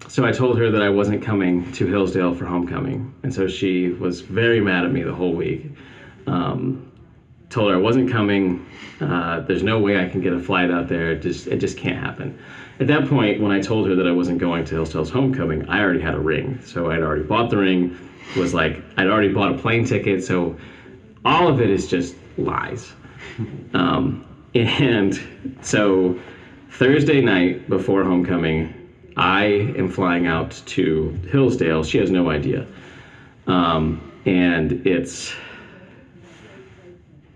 So 0.08 0.26
I 0.26 0.32
told 0.32 0.58
her 0.58 0.72
that 0.72 0.82
I 0.82 0.90
wasn't 0.90 1.22
coming 1.22 1.72
to 1.74 1.86
Hillsdale 1.86 2.34
for 2.34 2.46
homecoming, 2.46 3.14
and 3.22 3.32
so 3.32 3.48
she 3.48 3.90
was 3.90 4.22
very 4.22 4.60
mad 4.60 4.84
at 4.84 4.92
me 4.92 5.04
the 5.04 5.14
whole 5.14 5.36
week. 5.36 5.68
Um, 6.26 6.92
told 7.52 7.70
her 7.70 7.78
I 7.78 7.80
wasn't 7.80 8.10
coming. 8.10 8.66
Uh, 9.00 9.42
there's 9.42 9.62
no 9.62 9.78
way 9.78 10.04
I 10.04 10.10
can 10.10 10.22
get 10.22 10.34
a 10.34 10.40
flight 10.40 10.72
out 10.72 10.88
there. 10.88 11.12
It 11.12 11.22
just 11.22 11.46
it 11.46 11.58
just 11.58 11.78
can't 11.78 12.04
happen. 12.04 12.36
At 12.80 12.88
that 12.88 13.08
point, 13.08 13.40
when 13.40 13.52
I 13.52 13.62
told 13.62 13.88
her 13.88 13.96
that 13.96 14.08
I 14.08 14.12
wasn't 14.12 14.40
going 14.40 14.66
to 14.66 14.76
Hillsdale's 14.76 15.10
homecoming, 15.10 15.70
I 15.70 15.80
already 15.82 16.02
had 16.02 16.16
a 16.16 16.20
ring. 16.20 16.60
So 16.66 16.90
I'd 16.90 17.02
already 17.02 17.24
bought 17.24 17.50
the 17.50 17.58
ring. 17.58 17.98
Was 18.36 18.54
like 18.54 18.82
I'd 18.98 19.08
already 19.08 19.32
bought 19.32 19.54
a 19.54 19.58
plane 19.58 19.86
ticket. 19.86 20.24
So 20.24 20.58
all 21.24 21.48
of 21.48 21.62
it 21.62 21.70
is 21.70 21.88
just 21.88 22.16
lies. 22.38 22.92
Um, 23.74 24.26
and 24.54 25.20
so 25.62 26.20
Thursday 26.72 27.22
night 27.22 27.70
before 27.70 28.04
homecoming, 28.04 28.74
I 29.18 29.46
am 29.78 29.90
flying 29.90 30.28
out 30.28 30.52
to 30.68 31.10
Hillsdale. 31.32 31.84
She 31.84 31.98
has 32.00 32.10
no 32.10 32.30
idea. 32.30 32.68
Um, 33.48 34.12
and 34.26 34.86
it's 34.88 35.34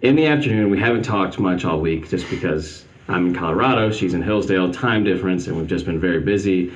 in 0.02 0.16
the 0.16 0.26
afternoon. 0.28 0.70
We 0.72 0.80
haven't 0.80 1.04
talked 1.04 1.40
much 1.40 1.66
all 1.66 1.80
week 1.80 2.10
just 2.10 2.30
because 2.30 2.86
I'm 3.08 3.28
in 3.28 3.34
Colorado, 3.34 3.92
she's 3.92 4.14
in 4.14 4.22
Hillsdale, 4.22 4.74
time 4.74 5.04
difference, 5.04 5.48
and 5.48 5.58
we've 5.58 5.68
just 5.68 5.86
been 5.86 6.00
very 6.00 6.20
busy. 6.20 6.74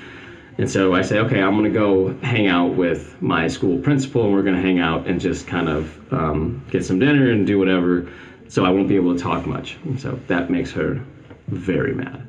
And 0.58 0.70
so 0.70 0.94
I 0.94 1.02
say, 1.02 1.20
okay, 1.20 1.42
I'm 1.42 1.58
going 1.58 1.72
to 1.72 1.78
go 1.78 2.14
hang 2.20 2.48
out 2.48 2.76
with 2.76 3.22
my 3.22 3.48
school 3.48 3.78
principal, 3.80 4.26
and 4.26 4.34
we're 4.34 4.44
going 4.44 4.56
to 4.56 4.62
hang 4.62 4.80
out 4.80 5.08
and 5.08 5.20
just 5.20 5.48
kind 5.48 5.68
of 5.68 6.14
um, 6.14 6.66
get 6.70 6.86
some 6.86 7.00
dinner 7.00 7.32
and 7.32 7.46
do 7.48 7.58
whatever. 7.58 8.08
So 8.48 8.66
I 8.66 8.70
won't 8.70 8.88
be 8.88 8.96
able 8.96 9.16
to 9.16 9.22
talk 9.22 9.46
much. 9.46 9.78
And 9.84 10.00
so 10.00 10.20
that 10.28 10.50
makes 10.50 10.72
her 10.72 11.04
very 11.48 11.94
mad. 11.94 12.28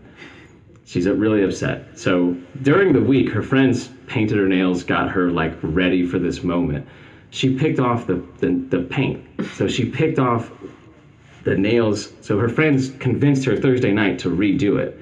She's 0.85 1.07
really 1.07 1.43
upset. 1.43 1.99
So 1.99 2.37
during 2.63 2.93
the 2.93 3.01
week, 3.01 3.31
her 3.31 3.43
friends 3.43 3.89
painted 4.07 4.39
her 4.39 4.47
nails, 4.47 4.85
got 4.85 5.11
her 5.11 5.31
like 5.31 5.55
ready 5.63 6.07
for 6.07 6.19
this 6.19 6.43
moment. 6.43 6.87
She 7.31 7.57
picked 7.57 7.81
off 7.81 8.07
the, 8.07 8.23
the, 8.39 8.53
the 8.69 8.83
paint. 8.83 9.25
So 9.55 9.69
she 9.69 9.87
picked 9.87 10.19
off 10.19 10.51
the 11.45 11.57
nails. 11.57 12.13
So 12.21 12.39
her 12.39 12.49
friends 12.49 12.91
convinced 12.99 13.45
her 13.47 13.57
Thursday 13.57 13.93
night 13.93 14.19
to 14.21 14.31
redo 14.31 14.79
it. 14.79 14.99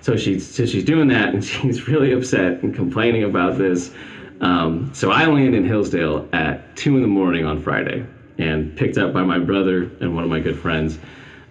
So 0.00 0.16
she's 0.16 0.46
so 0.46 0.66
she's 0.66 0.84
doing 0.84 1.08
that, 1.08 1.34
and 1.34 1.44
she's 1.44 1.88
really 1.88 2.12
upset 2.12 2.62
and 2.62 2.74
complaining 2.74 3.24
about 3.24 3.58
this. 3.58 3.92
Um, 4.40 4.90
so 4.92 5.12
I 5.12 5.26
land 5.26 5.54
in 5.54 5.64
Hillsdale 5.64 6.28
at 6.32 6.76
two 6.76 6.96
in 6.96 7.02
the 7.02 7.08
morning 7.08 7.44
on 7.44 7.62
Friday, 7.62 8.04
and 8.38 8.76
picked 8.76 8.98
up 8.98 9.12
by 9.12 9.22
my 9.22 9.38
brother 9.38 9.90
and 10.00 10.14
one 10.14 10.24
of 10.24 10.30
my 10.30 10.40
good 10.40 10.58
friends. 10.58 10.98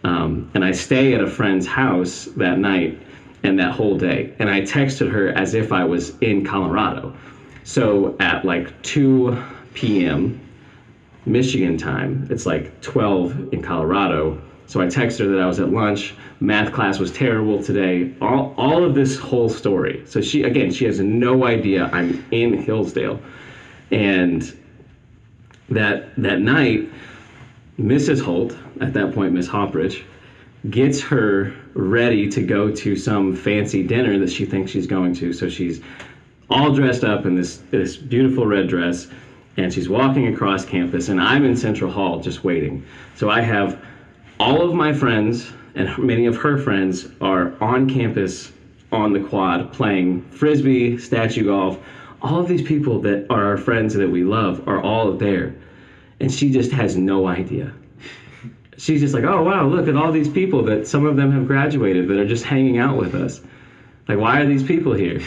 Um, 0.03 0.49
and 0.53 0.65
I 0.65 0.71
stay 0.71 1.13
at 1.13 1.21
a 1.21 1.27
friend's 1.27 1.67
house 1.67 2.25
that 2.35 2.57
night 2.57 2.99
and 3.43 3.59
that 3.59 3.71
whole 3.71 3.97
day. 3.97 4.33
And 4.39 4.49
I 4.49 4.61
texted 4.61 5.11
her 5.11 5.29
as 5.29 5.53
if 5.53 5.71
I 5.71 5.83
was 5.83 6.17
in 6.19 6.43
Colorado. 6.43 7.15
So 7.63 8.15
at 8.19 8.43
like 8.43 8.81
2 8.81 9.41
p.m. 9.73 10.39
Michigan 11.25 11.77
time. 11.77 12.27
It's 12.29 12.45
like 12.45 12.81
12 12.81 13.53
in 13.53 13.61
Colorado. 13.61 14.41
So 14.67 14.81
I 14.81 14.85
texted 14.85 15.19
her 15.19 15.27
that 15.27 15.39
I 15.41 15.45
was 15.45 15.59
at 15.59 15.69
lunch. 15.69 16.13
Math 16.39 16.73
class 16.73 16.97
was 16.97 17.11
terrible 17.11 17.61
today. 17.61 18.13
All, 18.21 18.53
all 18.57 18.83
of 18.83 18.95
this 18.95 19.17
whole 19.17 19.49
story. 19.49 20.03
So 20.05 20.21
she, 20.21 20.43
again, 20.43 20.71
she 20.71 20.85
has 20.85 20.99
no 20.99 21.45
idea 21.45 21.89
I'm 21.91 22.25
in 22.31 22.53
Hillsdale. 22.53 23.19
And 23.91 24.57
that, 25.69 26.15
that 26.15 26.39
night, 26.39 26.89
Mrs. 27.79 28.21
Holt, 28.21 28.55
at 28.79 28.93
that 28.93 29.13
point, 29.13 29.33
Miss 29.33 29.47
Hopridge, 29.47 30.03
gets 30.69 31.01
her 31.01 31.53
ready 31.73 32.29
to 32.29 32.41
go 32.41 32.71
to 32.71 32.95
some 32.95 33.35
fancy 33.35 33.85
dinner 33.85 34.17
that 34.19 34.29
she 34.29 34.45
thinks 34.45 34.71
she's 34.71 34.87
going 34.87 35.13
to. 35.15 35.33
So 35.33 35.49
she's 35.49 35.81
all 36.49 36.73
dressed 36.73 37.03
up 37.03 37.25
in 37.25 37.35
this, 37.35 37.57
this 37.71 37.97
beautiful 37.97 38.45
red 38.45 38.67
dress 38.67 39.07
and 39.63 39.73
she's 39.73 39.89
walking 39.89 40.33
across 40.33 40.65
campus 40.65 41.09
and 41.09 41.21
i'm 41.21 41.45
in 41.45 41.55
central 41.55 41.91
hall 41.91 42.19
just 42.19 42.43
waiting. 42.43 42.85
So 43.15 43.29
i 43.29 43.41
have 43.41 43.83
all 44.39 44.61
of 44.61 44.73
my 44.73 44.91
friends 44.91 45.51
and 45.75 45.97
many 45.97 46.25
of 46.25 46.35
her 46.37 46.57
friends 46.57 47.07
are 47.21 47.53
on 47.61 47.89
campus 47.89 48.51
on 48.91 49.13
the 49.13 49.19
quad 49.19 49.71
playing 49.71 50.23
frisbee 50.31 50.97
statue 50.97 51.45
golf. 51.45 51.79
All 52.21 52.39
of 52.39 52.47
these 52.47 52.61
people 52.61 52.99
that 53.01 53.27
are 53.29 53.45
our 53.45 53.57
friends 53.57 53.93
that 53.93 54.09
we 54.09 54.23
love 54.23 54.67
are 54.67 54.81
all 54.81 55.13
there. 55.13 55.55
And 56.19 56.31
she 56.31 56.51
just 56.51 56.71
has 56.71 56.97
no 56.97 57.27
idea. 57.27 57.73
She's 58.77 59.01
just 59.01 59.13
like 59.13 59.23
oh 59.23 59.43
wow 59.43 59.67
look 59.67 59.87
at 59.87 59.95
all 59.95 60.11
these 60.11 60.29
people 60.29 60.63
that 60.63 60.87
some 60.87 61.05
of 61.05 61.15
them 61.15 61.31
have 61.31 61.47
graduated 61.47 62.07
that 62.07 62.17
are 62.17 62.27
just 62.27 62.43
hanging 62.43 62.79
out 62.79 62.97
with 62.97 63.15
us. 63.15 63.41
Like 64.07 64.17
why 64.17 64.41
are 64.41 64.45
these 64.45 64.63
people 64.63 64.93
here? 64.93 65.21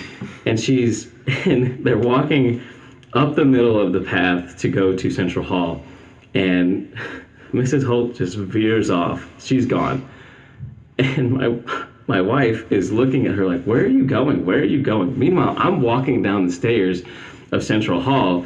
And 0.45 0.59
she's 0.59 1.11
and 1.47 1.85
they're 1.85 1.97
walking 1.97 2.63
up 3.15 3.37
the 3.37 3.45
middle 3.45 3.81
of 3.81 3.93
the 3.93 4.01
path 4.01 4.59
to 4.59 4.69
go 4.69 4.97
to 4.97 5.11
Central 5.11 5.45
Hall, 5.45 5.83
and 6.35 6.93
Mrs. 7.53 7.87
Holt 7.87 8.17
just 8.17 8.37
veers 8.37 8.91
off. 8.91 9.29
She's 9.39 9.67
gone, 9.67 10.07
and 10.99 11.33
my 11.33 11.59
my 12.07 12.21
wife 12.21 12.71
is 12.71 12.93
looking 12.93 13.27
at 13.27 13.35
her 13.35 13.47
like, 13.47 13.63
"Where 13.65 13.83
are 13.83 13.87
you 13.87 14.05
going? 14.05 14.45
Where 14.45 14.59
are 14.59 14.65
you 14.65 14.83
going?" 14.83 15.19
Meanwhile, 15.19 15.55
I'm 15.59 15.81
walking 15.81 16.23
down 16.23 16.47
the 16.47 16.53
stairs 16.53 17.03
of 17.53 17.63
Central 17.63 18.01
Hall, 18.01 18.45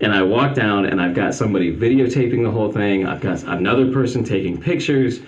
and 0.00 0.12
I 0.12 0.22
walk 0.22 0.54
down, 0.54 0.86
and 0.86 1.00
I've 1.00 1.14
got 1.14 1.34
somebody 1.34 1.76
videotaping 1.76 2.44
the 2.44 2.50
whole 2.50 2.72
thing. 2.72 3.06
I've 3.06 3.20
got 3.20 3.42
another 3.42 3.90
person 3.92 4.24
taking 4.24 4.60
pictures, 4.60 5.20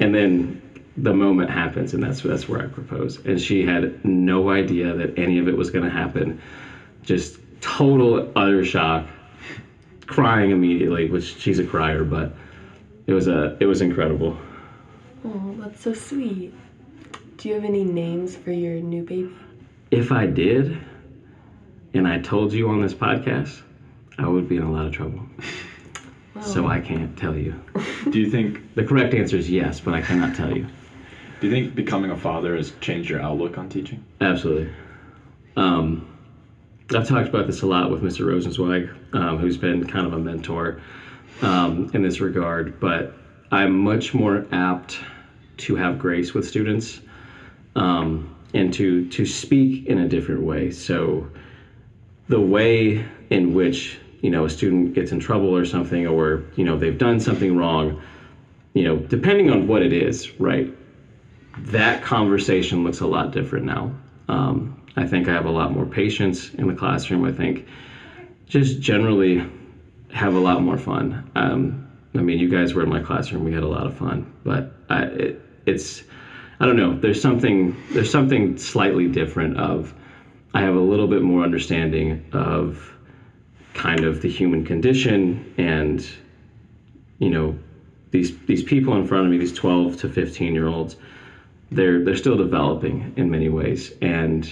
and 0.00 0.14
then 0.14 0.60
the 0.96 1.12
moment 1.12 1.50
happens, 1.50 1.94
and 1.94 2.02
that's 2.02 2.22
that's 2.22 2.48
where 2.48 2.62
I 2.62 2.66
propose. 2.66 3.24
And 3.24 3.40
she 3.40 3.64
had 3.64 4.04
no 4.04 4.50
idea 4.50 4.92
that 4.94 5.16
any 5.16 5.38
of 5.38 5.48
it 5.48 5.56
was 5.56 5.70
going 5.70 5.84
to 5.84 5.90
happen. 5.90 6.40
Just 7.02 7.38
total 7.64 8.30
utter 8.36 8.62
shock 8.62 9.08
crying 10.06 10.50
immediately 10.50 11.08
which 11.08 11.34
she's 11.38 11.58
a 11.58 11.64
crier 11.64 12.04
but 12.04 12.30
it 13.06 13.14
was 13.14 13.26
a 13.26 13.56
it 13.58 13.64
was 13.64 13.80
incredible 13.80 14.36
Oh, 15.26 15.54
that's 15.58 15.80
so 15.80 15.94
sweet. 15.94 16.52
Do 17.38 17.48
you 17.48 17.54
have 17.54 17.64
any 17.64 17.82
names 17.82 18.36
for 18.36 18.52
your 18.52 18.74
new 18.82 19.02
baby? 19.02 19.30
if 19.90 20.12
i 20.12 20.26
did 20.26 20.76
and 21.94 22.06
i 22.06 22.18
told 22.18 22.52
you 22.52 22.68
on 22.68 22.82
this 22.82 22.92
podcast 22.92 23.62
i 24.18 24.26
would 24.26 24.46
be 24.46 24.56
in 24.56 24.62
a 24.62 24.70
lot 24.70 24.84
of 24.86 24.92
trouble 24.92 25.24
so 26.42 26.66
i 26.66 26.78
can't 26.80 27.16
tell 27.16 27.34
you 27.36 27.54
Do 28.10 28.18
you 28.20 28.28
think 28.28 28.60
the 28.74 28.84
correct 28.84 29.14
answer 29.14 29.36
is 29.38 29.48
yes 29.48 29.80
but 29.80 29.94
i 29.94 30.02
cannot 30.02 30.34
tell 30.34 30.54
you 30.54 30.64
do 30.64 30.68
Do 31.40 31.46
you 31.46 31.52
think 31.52 31.74
becoming 31.74 32.10
a 32.10 32.16
father 32.16 32.56
has 32.56 32.72
changed 32.82 33.08
your 33.08 33.20
outlook 33.22 33.56
on 33.56 33.68
teaching? 33.68 34.02
Absolutely. 34.20 34.68
Um, 35.56 36.06
I've 36.92 37.08
talked 37.08 37.28
about 37.28 37.46
this 37.46 37.62
a 37.62 37.66
lot 37.66 37.90
with 37.90 38.02
Mr. 38.02 38.26
Rosenzweig, 38.26 38.94
um, 39.14 39.38
who's 39.38 39.56
been 39.56 39.86
kind 39.86 40.06
of 40.06 40.12
a 40.12 40.18
mentor 40.18 40.82
um, 41.40 41.90
in 41.94 42.02
this 42.02 42.20
regard, 42.20 42.78
but 42.78 43.14
I'm 43.50 43.78
much 43.78 44.12
more 44.12 44.46
apt 44.52 45.00
to 45.58 45.76
have 45.76 45.98
grace 45.98 46.34
with 46.34 46.46
students 46.46 47.00
um, 47.74 48.36
and 48.52 48.72
to, 48.74 49.08
to 49.08 49.24
speak 49.24 49.86
in 49.86 49.98
a 49.98 50.08
different 50.08 50.42
way. 50.42 50.70
So, 50.70 51.28
the 52.28 52.40
way 52.40 53.04
in 53.30 53.54
which 53.54 53.98
you 54.20 54.30
know 54.30 54.44
a 54.44 54.50
student 54.50 54.94
gets 54.94 55.12
in 55.12 55.20
trouble 55.20 55.54
or 55.54 55.64
something, 55.64 56.06
or 56.06 56.44
you 56.56 56.64
know 56.64 56.78
they've 56.78 56.96
done 56.96 57.20
something 57.20 57.56
wrong, 57.56 58.02
you 58.74 58.84
know, 58.84 58.96
depending 58.96 59.50
on 59.50 59.66
what 59.66 59.82
it 59.82 59.92
is, 59.92 60.38
right? 60.40 60.74
That 61.58 62.02
conversation 62.02 62.84
looks 62.84 63.00
a 63.00 63.06
lot 63.06 63.32
different 63.32 63.66
now. 63.66 63.94
Um, 64.28 64.73
I 64.96 65.06
think 65.06 65.28
I 65.28 65.32
have 65.32 65.46
a 65.46 65.50
lot 65.50 65.72
more 65.72 65.86
patience 65.86 66.50
in 66.54 66.68
the 66.68 66.74
classroom. 66.74 67.24
I 67.24 67.32
think 67.32 67.66
just 68.46 68.80
generally 68.80 69.44
have 70.12 70.34
a 70.34 70.38
lot 70.38 70.62
more 70.62 70.78
fun. 70.78 71.28
Um, 71.34 71.84
I 72.14 72.20
mean, 72.20 72.38
you 72.38 72.48
guys 72.48 72.74
were 72.74 72.82
in 72.82 72.88
my 72.88 73.00
classroom. 73.00 73.44
We 73.44 73.52
had 73.52 73.64
a 73.64 73.68
lot 73.68 73.86
of 73.86 73.96
fun, 73.96 74.32
but 74.44 74.72
I, 74.88 75.02
it, 75.02 75.40
it's 75.66 76.04
I 76.60 76.66
don't 76.66 76.76
know. 76.76 76.96
There's 76.98 77.20
something 77.20 77.76
there's 77.90 78.10
something 78.10 78.56
slightly 78.56 79.08
different 79.08 79.56
of 79.58 79.92
I 80.54 80.60
have 80.60 80.76
a 80.76 80.80
little 80.80 81.08
bit 81.08 81.22
more 81.22 81.42
understanding 81.42 82.24
of 82.32 82.92
kind 83.74 84.04
of 84.04 84.22
the 84.22 84.28
human 84.28 84.64
condition 84.64 85.52
and 85.58 86.06
you 87.18 87.28
know 87.28 87.58
these 88.12 88.38
these 88.46 88.62
people 88.62 88.94
in 88.94 89.04
front 89.08 89.26
of 89.26 89.32
me, 89.32 89.38
these 89.38 89.52
12 89.52 89.96
to 89.98 90.08
15 90.08 90.54
year 90.54 90.68
olds, 90.68 90.94
they're 91.72 92.04
they're 92.04 92.16
still 92.16 92.36
developing 92.36 93.12
in 93.16 93.28
many 93.28 93.48
ways 93.48 93.92
and 94.00 94.48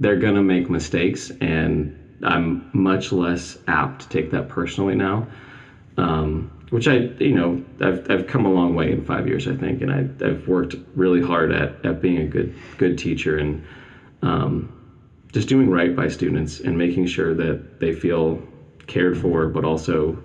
they're 0.00 0.16
gonna 0.16 0.42
make 0.42 0.70
mistakes 0.70 1.30
and 1.40 1.94
I'm 2.22 2.68
much 2.72 3.12
less 3.12 3.56
apt 3.66 4.02
to 4.02 4.08
take 4.08 4.30
that 4.30 4.48
personally 4.48 4.94
now. 4.94 5.26
Um, 5.96 6.50
which 6.70 6.86
I, 6.86 7.10
you 7.18 7.32
know, 7.32 7.62
I've, 7.80 8.08
I've 8.10 8.26
come 8.26 8.44
a 8.44 8.52
long 8.52 8.74
way 8.74 8.90
in 8.92 9.02
five 9.02 9.26
years, 9.26 9.48
I 9.48 9.54
think, 9.54 9.80
and 9.80 9.90
I, 9.90 10.06
I've 10.24 10.46
worked 10.46 10.74
really 10.94 11.20
hard 11.20 11.50
at, 11.50 11.82
at 11.84 12.00
being 12.02 12.18
a 12.18 12.26
good 12.26 12.52
good 12.76 12.98
teacher 12.98 13.38
and 13.38 13.64
um, 14.22 14.70
just 15.32 15.48
doing 15.48 15.70
right 15.70 15.94
by 15.94 16.08
students 16.08 16.60
and 16.60 16.76
making 16.76 17.06
sure 17.06 17.34
that 17.34 17.80
they 17.80 17.92
feel 17.92 18.42
cared 18.86 19.16
for, 19.16 19.46
but 19.46 19.64
also, 19.64 20.18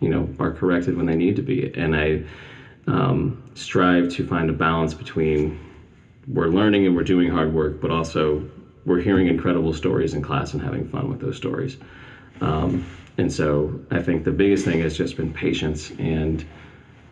you 0.00 0.08
know, 0.08 0.28
are 0.38 0.50
corrected 0.50 0.96
when 0.96 1.06
they 1.06 1.14
need 1.14 1.36
to 1.36 1.42
be. 1.42 1.70
And 1.74 1.96
I 1.96 2.22
um, 2.86 3.42
strive 3.54 4.08
to 4.10 4.26
find 4.26 4.50
a 4.50 4.52
balance 4.52 4.94
between 4.94 5.58
we're 6.26 6.48
learning 6.48 6.86
and 6.86 6.94
we're 6.94 7.04
doing 7.04 7.30
hard 7.30 7.52
work, 7.52 7.80
but 7.80 7.90
also 7.90 8.44
we're 8.86 9.00
hearing 9.00 9.26
incredible 9.26 9.72
stories 9.74 10.14
in 10.14 10.22
class 10.22 10.54
and 10.54 10.62
having 10.62 10.86
fun 10.86 11.10
with 11.10 11.20
those 11.20 11.36
stories. 11.36 11.76
Um, 12.40 12.82
and 13.18 13.32
so 13.32 13.78
I 13.90 14.00
think 14.00 14.24
the 14.24 14.32
biggest 14.32 14.64
thing 14.64 14.80
has 14.80 14.96
just 14.96 15.16
been 15.16 15.32
patience 15.32 15.90
and 15.98 16.44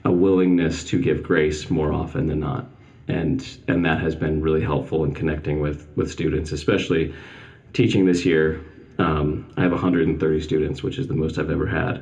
a 0.04 0.12
willingness 0.12 0.84
to 0.84 0.98
give 0.98 1.22
grace 1.22 1.68
more 1.68 1.92
often 1.92 2.26
than 2.26 2.40
not. 2.40 2.64
And 3.08 3.44
and 3.68 3.84
that 3.84 3.98
has 3.98 4.14
been 4.14 4.40
really 4.40 4.62
helpful 4.62 5.04
in 5.04 5.12
connecting 5.12 5.60
with 5.60 5.86
with 5.96 6.10
students, 6.10 6.52
especially 6.52 7.12
teaching 7.74 8.06
this 8.06 8.24
year. 8.24 8.60
Um, 8.98 9.44
I 9.56 9.62
have 9.62 9.72
130 9.72 10.40
students, 10.40 10.82
which 10.82 10.98
is 10.98 11.08
the 11.08 11.14
most 11.14 11.36
I've 11.36 11.50
ever 11.50 11.66
had, 11.66 12.00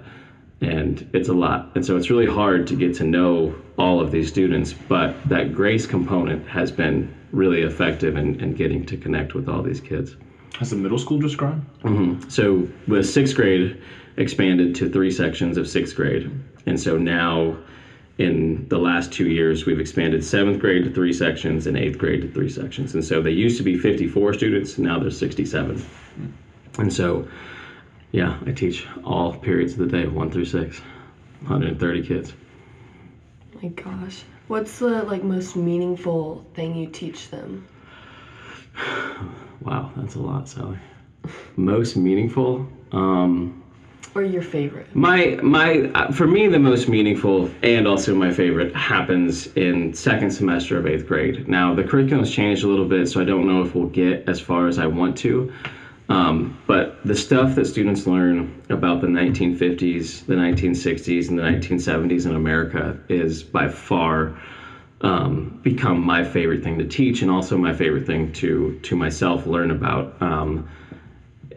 and 0.62 1.09
it's 1.12 1.29
a 1.29 1.33
lot. 1.33 1.72
And 1.75 1.85
so 1.85 1.96
it's 1.96 2.09
really 2.09 2.27
hard 2.27 2.66
to 2.68 2.77
get 2.77 2.94
to 2.96 3.05
know 3.05 3.55
all 3.79 4.01
of 4.01 4.12
these 4.12 4.29
students, 4.29 4.72
but 4.72 5.16
that 5.29 5.53
grace 5.53 5.87
component 5.87 6.46
has 6.46 6.70
been 6.70 7.12
really 7.33 7.62
effective 7.62 8.16
in, 8.16 8.40
in 8.40 8.55
getting 8.55 8.87
to 8.87 8.96
connect 8.96 9.35
with 9.35 9.48
all 9.48 9.62
these 9.62 9.81
kids. 9.81 10.16
Has 10.59 10.70
the 10.70 10.77
middle 10.77 10.98
school 10.98 11.18
just 11.18 11.37
grown? 11.37 11.66
Mm-hmm. 11.83 12.29
So 12.29 12.68
the 12.87 13.03
sixth 13.03 13.35
grade 13.35 13.83
expanded 14.16 14.75
to 14.77 14.88
three 14.88 15.11
sections 15.11 15.57
of 15.57 15.66
sixth 15.66 15.96
grade, 15.96 16.31
and 16.66 16.79
so 16.79 16.96
now 16.96 17.57
in 18.18 18.68
the 18.68 18.79
last 18.79 19.11
two 19.11 19.29
years 19.31 19.64
we've 19.64 19.81
expanded 19.81 20.22
seventh 20.22 20.61
grade 20.61 20.85
to 20.85 20.90
three 20.90 21.12
sections 21.12 21.66
and 21.66 21.77
eighth 21.77 21.98
grade 21.98 22.20
to 22.22 22.29
three 22.29 22.51
sections. 22.51 22.94
And 22.94 23.05
so 23.05 23.22
they 23.22 23.31
used 23.31 23.57
to 23.57 23.62
be 23.62 23.79
54 23.79 24.35
students, 24.35 24.79
now 24.79 24.98
there's 24.98 25.18
67. 25.18 25.85
And 26.79 26.92
so, 26.92 27.27
yeah, 28.12 28.38
I 28.46 28.53
teach 28.53 28.87
all 29.05 29.35
periods 29.35 29.72
of 29.72 29.79
the 29.81 29.87
day, 29.87 30.07
one 30.07 30.31
through 30.31 30.44
six, 30.44 30.79
130 31.40 32.07
kids. 32.07 32.33
My 33.62 33.68
gosh. 33.70 34.22
What's 34.48 34.79
the 34.79 35.03
like 35.05 35.25
most 35.25 35.57
meaningful 35.57 36.44
thing 36.55 36.75
you 36.77 36.88
teach 36.88 37.31
them? 37.31 37.66
Wow, 39.61 39.92
that's 39.94 40.16
a 40.16 40.18
lot, 40.18 40.48
Sally. 40.48 40.77
Most 41.55 41.96
meaningful. 41.96 42.66
Um, 42.90 43.62
Or 44.16 44.25
your 44.25 44.42
favorite? 44.42 44.92
My 44.92 45.38
my 45.40 45.83
uh, 45.94 46.11
for 46.11 46.27
me 46.27 46.48
the 46.48 46.59
most 46.59 46.88
meaningful 46.88 47.48
and 47.62 47.87
also 47.87 48.12
my 48.12 48.33
favorite 48.33 48.75
happens 48.75 49.46
in 49.55 49.94
second 49.94 50.33
semester 50.33 50.79
of 50.79 50.87
eighth 50.88 51.07
grade. 51.07 51.46
Now 51.48 51.75
the 51.77 51.85
curriculum's 51.85 52.33
changed 52.33 52.64
a 52.64 52.66
little 52.66 52.87
bit, 52.87 53.07
so 53.09 53.20
I 53.20 53.25
don't 53.25 53.46
know 53.46 53.62
if 53.62 53.77
we'll 53.77 53.87
get 53.87 54.29
as 54.29 54.40
far 54.40 54.66
as 54.66 54.81
I 54.81 54.88
want 54.88 55.16
to. 55.18 55.53
Um, 56.09 56.59
but 56.67 56.99
the 57.05 57.15
stuff 57.15 57.55
that 57.55 57.67
students 57.67 58.07
learn 58.07 58.61
about 58.69 59.01
the 59.01 59.07
1950s, 59.07 60.27
the 60.27 60.35
1960s, 60.35 61.29
and 61.29 61.38
the 61.38 61.43
1970s 61.43 62.27
in 62.27 62.35
America 62.35 62.99
is 63.09 63.43
by 63.43 63.69
far 63.69 64.37
um, 65.01 65.59
become 65.62 66.01
my 66.01 66.23
favorite 66.23 66.62
thing 66.62 66.79
to 66.79 66.87
teach, 66.87 67.23
and 67.23 67.31
also 67.31 67.57
my 67.57 67.73
favorite 67.73 68.07
thing 68.07 68.33
to 68.35 68.79
to 68.83 68.97
myself 68.97 69.47
learn 69.47 69.71
about. 69.71 70.21
Um, 70.21 70.69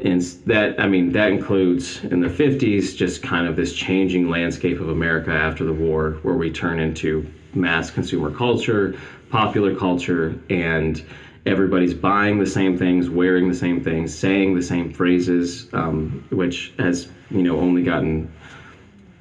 and 0.02 0.22
that 0.46 0.80
i 0.80 0.88
mean 0.88 1.12
that 1.12 1.30
includes 1.30 2.04
in 2.06 2.20
the 2.20 2.28
50s 2.28 2.96
just 2.96 3.22
kind 3.22 3.48
of 3.48 3.56
this 3.56 3.74
changing 3.74 4.30
landscape 4.30 4.80
of 4.80 4.90
america 4.90 5.32
after 5.32 5.64
the 5.64 5.74
war 5.74 6.18
where 6.22 6.36
we 6.36 6.52
turn 6.52 6.80
into 6.80 7.26
mass 7.54 7.90
consumer 7.92 8.30
culture 8.30 8.94
popular 9.30 9.74
culture 9.74 10.38
and 10.50 11.04
everybody's 11.46 11.94
buying 11.94 12.40
the 12.40 12.46
same 12.46 12.78
things 12.78 13.10
wearing 13.10 13.48
the 13.48 13.56
same 13.56 13.84
things 13.84 14.14
saying 14.14 14.56
the 14.56 14.64
same 14.64 14.92
phrases 14.92 15.68
um, 15.74 16.26
which 16.30 16.74
has 16.80 17.08
you 17.30 17.44
know 17.44 17.60
only 17.60 17.84
gotten 17.84 18.32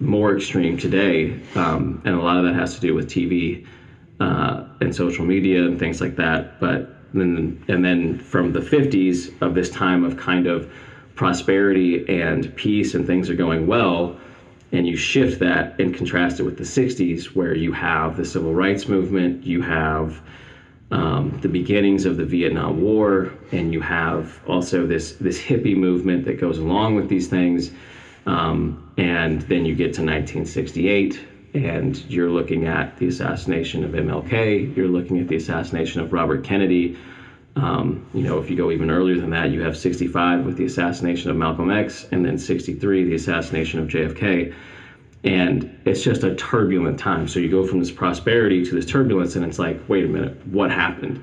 more 0.01 0.37
extreme 0.37 0.77
today. 0.77 1.41
Um, 1.55 2.03
and 2.05 2.15
a 2.15 2.21
lot 2.21 2.37
of 2.39 2.45
that 2.45 2.55
has 2.55 2.75
to 2.75 2.81
do 2.81 2.95
with 2.95 3.09
tv 3.09 3.67
uh, 4.21 4.65
and 4.81 4.95
social 4.95 5.25
media 5.25 5.65
and 5.65 5.79
things 5.79 6.01
like 6.01 6.17
that. 6.17 6.61
But 6.61 6.97
then 7.13 7.63
and 7.69 7.85
then 7.85 8.19
from 8.19 8.53
the 8.53 8.61
50s 8.61 9.41
of 9.41 9.55
this 9.55 9.71
time 9.71 10.05
of 10.05 10.17
kind 10.17 10.47
of 10.47 10.71
prosperity 11.15 12.05
and 12.09 12.55
peace 12.57 12.95
and 12.95 13.07
things 13.07 13.31
are 13.31 13.37
going 13.37 13.67
well 13.67 14.19
and 14.73 14.89
you 14.89 14.97
shift 14.97 15.39
that 15.39 15.79
and 15.79 15.95
contrast 15.95 16.41
it 16.41 16.43
with 16.43 16.57
the 16.57 16.65
60s 16.65 17.27
where 17.27 17.55
you 17.55 17.71
have 17.71 18.17
the 18.17 18.25
civil 18.25 18.53
rights 18.53 18.89
movement 18.89 19.47
you 19.47 19.63
have 19.63 20.21
um, 20.95 21.39
the 21.41 21.49
beginnings 21.49 22.05
of 22.05 22.17
the 22.17 22.25
vietnam 22.25 22.81
war 22.81 23.33
and 23.53 23.73
you 23.73 23.81
have 23.81 24.41
also 24.47 24.87
this 24.87 25.13
this 25.21 25.41
hippie 25.41 25.77
movement 25.77 26.25
that 26.25 26.41
goes 26.41 26.59
along 26.59 26.95
with 26.95 27.09
these 27.09 27.27
things 27.27 27.71
um, 28.27 28.83
and 28.97 29.43
then 29.43 29.65
you 29.65 29.75
get 29.75 29.93
to 29.95 30.03
1968 30.03 31.21
and 31.55 32.05
you're 32.11 32.31
looking 32.31 32.67
at 32.67 32.97
the 32.97 33.07
assassination 33.07 33.85
of 33.85 33.93
MLK, 33.93 34.75
you're 34.77 34.89
looking 34.89 35.21
at 35.21 35.29
the 35.29 35.37
assassination 35.37 36.01
of 36.01 36.13
Robert 36.13 36.43
Kennedy. 36.43 36.97
Um, 37.57 38.05
you 38.13 38.23
know, 38.23 38.39
if 38.39 38.51
you 38.51 38.57
go 38.57 38.73
even 38.73 38.91
earlier 38.91 39.21
than 39.21 39.31
that, 39.31 39.51
you 39.51 39.63
have 39.63 39.77
65 39.77 40.45
with 40.45 40.57
the 40.57 40.65
assassination 40.65 41.31
of 41.31 41.37
Malcolm 41.37 41.71
X, 41.71 42.07
and 42.11 42.25
then 42.25 42.37
63, 42.37 43.05
the 43.05 43.15
assassination 43.15 43.79
of 43.79 43.87
JFK. 43.87 44.53
And 45.25 45.71
it's 45.87 46.03
just 46.03 46.23
a 46.23 46.35
turbulent 46.35 46.99
time. 46.99 47.27
So 47.29 47.41
you 47.41 47.49
go 47.51 47.67
from 47.67 47.79
this 47.79 47.91
prosperity 47.91 48.63
to 48.63 48.75
this 48.75 48.87
turbulence, 48.87 49.37
and 49.37 49.45
it's 49.45 49.59
like, 49.59 49.81
wait 49.89 50.05
a 50.05 50.09
minute, 50.09 50.39
what 50.47 50.71
happened? 50.71 51.23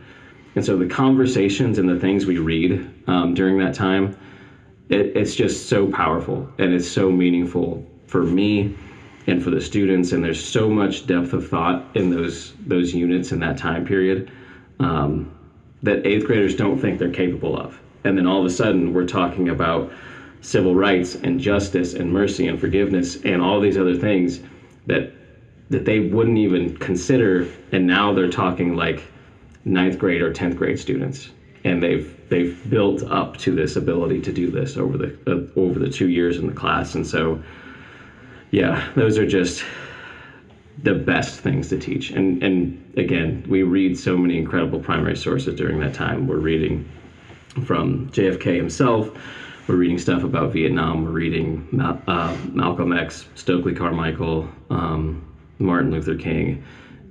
And 0.55 0.65
so 0.65 0.77
the 0.77 0.87
conversations 0.87 1.77
and 1.77 1.87
the 1.87 1.99
things 1.99 2.25
we 2.25 2.39
read 2.39 2.89
um, 3.07 3.33
during 3.33 3.57
that 3.59 3.73
time, 3.73 4.17
it, 4.89 5.15
it's 5.15 5.35
just 5.35 5.67
so 5.67 5.87
powerful 5.87 6.51
and 6.57 6.73
it's 6.73 6.87
so 6.87 7.11
meaningful 7.11 7.85
for 8.07 8.23
me 8.25 8.75
and 9.27 9.41
for 9.41 9.51
the 9.51 9.61
students 9.61 10.11
and 10.11 10.23
there's 10.23 10.43
so 10.43 10.69
much 10.69 11.05
depth 11.05 11.33
of 11.33 11.47
thought 11.47 11.87
in 11.93 12.09
those 12.09 12.53
those 12.65 12.93
units 12.93 13.31
in 13.31 13.39
that 13.39 13.57
time 13.57 13.85
period 13.85 14.29
um, 14.79 15.31
that 15.83 16.05
eighth 16.05 16.25
graders 16.25 16.55
don't 16.55 16.79
think 16.79 16.99
they're 16.99 17.09
capable 17.09 17.55
of 17.57 17.79
and 18.03 18.17
then 18.17 18.25
all 18.25 18.39
of 18.39 18.45
a 18.45 18.49
sudden 18.49 18.93
we're 18.93 19.05
talking 19.05 19.47
about 19.47 19.89
civil 20.41 20.75
rights 20.75 21.15
and 21.15 21.39
justice 21.39 21.93
and 21.93 22.11
mercy 22.11 22.47
and 22.47 22.59
forgiveness 22.59 23.17
and 23.23 23.41
all 23.41 23.59
these 23.59 23.77
other 23.77 23.95
things 23.95 24.41
that 24.87 25.13
that 25.69 25.85
they 25.85 25.99
wouldn't 26.01 26.37
even 26.37 26.75
consider 26.77 27.47
and 27.71 27.87
now 27.87 28.13
they're 28.13 28.29
talking 28.29 28.75
like 28.75 29.03
ninth 29.63 29.97
grade 29.97 30.21
or 30.21 30.33
10th 30.33 30.57
grade 30.57 30.79
students 30.79 31.29
and 31.63 31.81
they've 31.81 32.15
they've 32.29 32.69
built 32.69 33.03
up 33.03 33.37
to 33.37 33.53
this 33.55 33.75
ability 33.75 34.19
to 34.19 34.31
do 34.31 34.49
this 34.49 34.77
over 34.77 34.97
the 34.97 35.15
uh, 35.27 35.59
over 35.59 35.79
the 35.79 35.89
two 35.89 36.09
years 36.09 36.37
in 36.37 36.47
the 36.47 36.53
class 36.53 36.95
and 36.95 37.05
so 37.05 37.41
yeah, 38.51 38.89
those 38.95 39.17
are 39.17 39.25
just 39.25 39.63
the 40.83 40.93
best 40.93 41.39
things 41.39 41.69
to 41.69 41.77
teach. 41.79 42.11
And 42.11 42.43
and 42.43 42.93
again, 42.97 43.43
we 43.47 43.63
read 43.63 43.97
so 43.97 44.17
many 44.17 44.37
incredible 44.37 44.79
primary 44.79 45.15
sources 45.15 45.55
during 45.55 45.79
that 45.79 45.93
time. 45.93 46.27
We're 46.27 46.37
reading 46.37 46.87
from 47.65 48.09
JFK 48.09 48.55
himself. 48.55 49.09
We're 49.71 49.77
reading 49.77 49.99
stuff 49.99 50.25
about 50.25 50.51
Vietnam. 50.51 51.05
We're 51.05 51.11
reading 51.11 51.79
uh, 51.79 52.37
Malcolm 52.51 52.91
X, 52.91 53.29
Stokely 53.35 53.73
Carmichael, 53.73 54.49
um, 54.69 55.25
Martin 55.59 55.91
Luther 55.91 56.17
King, 56.17 56.61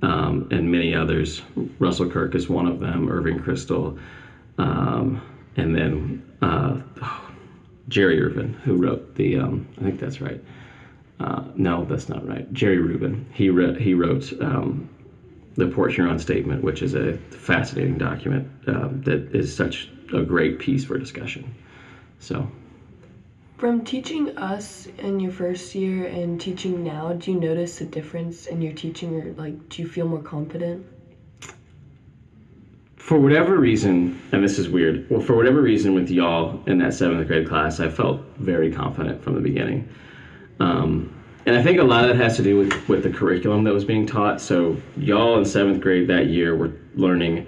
um, 0.03 0.47
and 0.51 0.71
many 0.71 0.93
others. 0.93 1.41
Russell 1.79 2.07
Kirk 2.07 2.35
is 2.35 2.49
one 2.49 2.67
of 2.67 2.79
them. 2.79 3.09
Irving 3.09 3.39
Kristol, 3.39 3.99
um, 4.59 5.23
and 5.57 5.75
then 5.75 6.23
uh, 6.43 6.79
Jerry 7.87 8.21
Rubin, 8.21 8.53
who 8.63 8.75
wrote 8.75 9.15
the. 9.15 9.39
Um, 9.39 9.67
I 9.79 9.81
think 9.81 9.99
that's 9.99 10.21
right. 10.21 10.39
Uh, 11.19 11.45
no, 11.55 11.85
that's 11.85 12.09
not 12.09 12.27
right. 12.27 12.53
Jerry 12.53 12.77
Rubin. 12.77 13.25
He 13.33 13.49
wrote. 13.49 13.81
He 13.81 13.95
wrote 13.95 14.31
um, 14.39 14.87
the 15.55 15.65
Port 15.65 15.93
Huron 15.93 16.19
Statement, 16.19 16.63
which 16.63 16.83
is 16.83 16.93
a 16.93 17.17
fascinating 17.31 17.97
document 17.97 18.47
um, 18.67 19.01
that 19.01 19.35
is 19.35 19.51
such 19.51 19.89
a 20.13 20.21
great 20.21 20.59
piece 20.59 20.85
for 20.85 20.99
discussion. 20.99 21.55
So 22.21 22.47
From 23.57 23.83
teaching 23.83 24.37
us 24.37 24.87
in 24.99 25.19
your 25.19 25.31
first 25.31 25.75
year 25.75 26.05
and 26.05 26.39
teaching 26.39 26.83
now, 26.83 27.13
do 27.13 27.31
you 27.31 27.39
notice 27.39 27.81
a 27.81 27.85
difference 27.85 28.45
in 28.45 28.61
your 28.61 28.73
teaching 28.73 29.19
or 29.19 29.33
like 29.33 29.69
do 29.69 29.81
you 29.81 29.87
feel 29.87 30.07
more 30.07 30.21
confident? 30.21 30.85
for 32.95 33.19
whatever 33.19 33.57
reason, 33.57 34.17
and 34.31 34.43
this 34.43 34.59
is 34.59 34.69
weird, 34.69 35.09
well, 35.09 35.19
for 35.19 35.35
whatever 35.35 35.59
reason 35.59 35.95
with 35.95 36.09
y'all 36.09 36.63
in 36.67 36.77
that 36.77 36.93
seventh 36.93 37.27
grade 37.27 37.45
class, 37.45 37.79
I 37.79 37.89
felt 37.89 38.21
very 38.37 38.71
confident 38.71 39.23
from 39.23 39.33
the 39.33 39.41
beginning. 39.41 39.89
Um, 40.59 41.11
and 41.47 41.55
I 41.55 41.63
think 41.63 41.79
a 41.79 41.83
lot 41.83 42.03
of 42.03 42.15
that 42.15 42.23
has 42.23 42.37
to 42.37 42.43
do 42.43 42.57
with, 42.57 42.87
with 42.87 43.03
the 43.03 43.09
curriculum 43.09 43.63
that 43.63 43.73
was 43.73 43.83
being 43.83 44.05
taught. 44.05 44.39
So, 44.39 44.77
y'all 44.95 45.37
in 45.39 45.45
seventh 45.45 45.81
grade 45.81 46.07
that 46.07 46.27
year 46.27 46.55
were 46.55 46.71
learning 46.93 47.47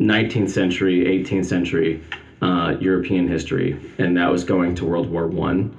19th 0.00 0.50
century, 0.50 1.04
18th 1.04 1.44
century 1.44 2.02
uh, 2.42 2.76
European 2.80 3.28
history, 3.28 3.78
and 3.98 4.16
that 4.16 4.30
was 4.30 4.44
going 4.44 4.74
to 4.76 4.84
World 4.84 5.10
War 5.10 5.26
One. 5.26 5.76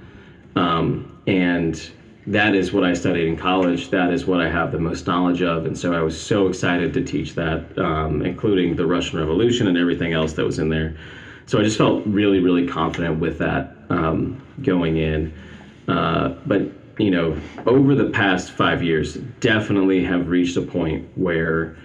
Um, 0.55 1.17
and 1.27 1.89
that 2.27 2.53
is 2.53 2.73
what 2.73 2.83
I 2.83 2.93
studied 2.93 3.27
in 3.27 3.37
college. 3.37 3.89
That 3.89 4.11
is 4.11 4.25
what 4.25 4.41
I 4.41 4.49
have 4.49 4.71
the 4.71 4.79
most 4.79 5.07
knowledge 5.07 5.41
of, 5.41 5.65
and 5.65 5.77
so 5.77 5.93
I 5.93 6.01
was 6.01 6.19
so 6.19 6.47
excited 6.47 6.93
to 6.93 7.03
teach 7.03 7.35
that, 7.35 7.77
um, 7.77 8.21
including 8.21 8.75
the 8.75 8.85
Russian 8.85 9.19
Revolution 9.19 9.67
and 9.67 9.77
everything 9.77 10.13
else 10.13 10.33
that 10.33 10.45
was 10.45 10.59
in 10.59 10.69
there. 10.69 10.95
So 11.45 11.59
I 11.59 11.63
just 11.63 11.77
felt 11.77 12.05
really, 12.05 12.39
really 12.39 12.67
confident 12.67 13.19
with 13.19 13.39
that 13.39 13.75
um, 13.89 14.39
going 14.61 14.97
in. 14.97 15.33
Uh, 15.87 16.35
but 16.45 16.61
you 16.99 17.09
know, 17.09 17.35
over 17.65 17.95
the 17.95 18.09
past 18.09 18.51
five 18.51 18.83
years, 18.83 19.15
definitely 19.39 20.03
have 20.03 20.27
reached 20.27 20.57
a 20.57 20.61
point 20.61 21.07
where 21.15 21.75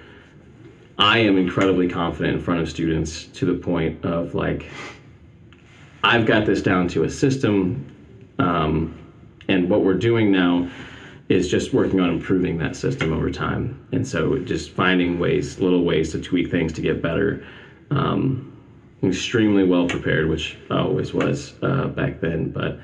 I 0.98 1.18
am 1.18 1.36
incredibly 1.36 1.88
confident 1.88 2.36
in 2.36 2.42
front 2.42 2.60
of 2.60 2.68
students 2.68 3.24
to 3.26 3.46
the 3.46 3.54
point 3.54 4.04
of 4.04 4.34
like, 4.34 4.70
I've 6.04 6.26
got 6.26 6.46
this 6.46 6.62
down 6.62 6.86
to 6.88 7.04
a 7.04 7.10
system, 7.10 7.90
um, 8.38 8.96
and 9.48 9.68
what 9.68 9.82
we're 9.82 9.94
doing 9.94 10.30
now 10.30 10.70
is 11.28 11.48
just 11.48 11.72
working 11.72 12.00
on 12.00 12.10
improving 12.10 12.58
that 12.58 12.76
system 12.76 13.12
over 13.12 13.30
time. 13.30 13.86
And 13.92 14.06
so 14.06 14.38
just 14.38 14.70
finding 14.70 15.18
ways, 15.18 15.58
little 15.58 15.82
ways 15.82 16.12
to 16.12 16.20
tweak 16.20 16.50
things 16.50 16.72
to 16.74 16.82
get 16.82 17.02
better. 17.02 17.46
Um, 17.90 18.52
extremely 19.02 19.64
well 19.64 19.86
prepared, 19.86 20.28
which 20.28 20.56
I 20.70 20.78
always 20.78 21.12
was 21.12 21.54
uh, 21.62 21.88
back 21.88 22.20
then, 22.20 22.50
but 22.50 22.78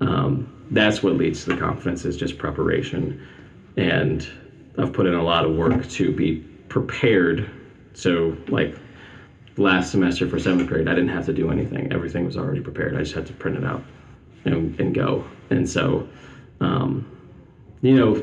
um, 0.00 0.52
that's 0.70 1.02
what 1.02 1.14
leads 1.14 1.44
to 1.44 1.50
the 1.50 1.56
confidence 1.56 2.04
is 2.04 2.16
just 2.16 2.38
preparation. 2.38 3.26
And 3.76 4.28
I've 4.78 4.92
put 4.92 5.06
in 5.06 5.14
a 5.14 5.22
lot 5.22 5.44
of 5.44 5.56
work 5.56 5.88
to 5.90 6.12
be 6.12 6.44
prepared. 6.76 7.48
So, 7.94 8.36
like 8.48 8.76
last 9.56 9.90
semester 9.90 10.28
for 10.28 10.38
seventh 10.38 10.68
grade, 10.68 10.88
I 10.88 10.94
didn't 10.94 11.08
have 11.08 11.24
to 11.24 11.32
do 11.32 11.50
anything. 11.50 11.90
Everything 11.90 12.26
was 12.26 12.36
already 12.36 12.60
prepared. 12.60 12.94
I 12.94 12.98
just 12.98 13.14
had 13.14 13.24
to 13.28 13.32
print 13.32 13.56
it 13.56 13.64
out 13.64 13.82
and, 14.44 14.78
and 14.78 14.94
go. 14.94 15.24
And 15.48 15.66
so, 15.66 16.06
um, 16.60 17.10
you 17.80 17.94
know, 17.94 18.22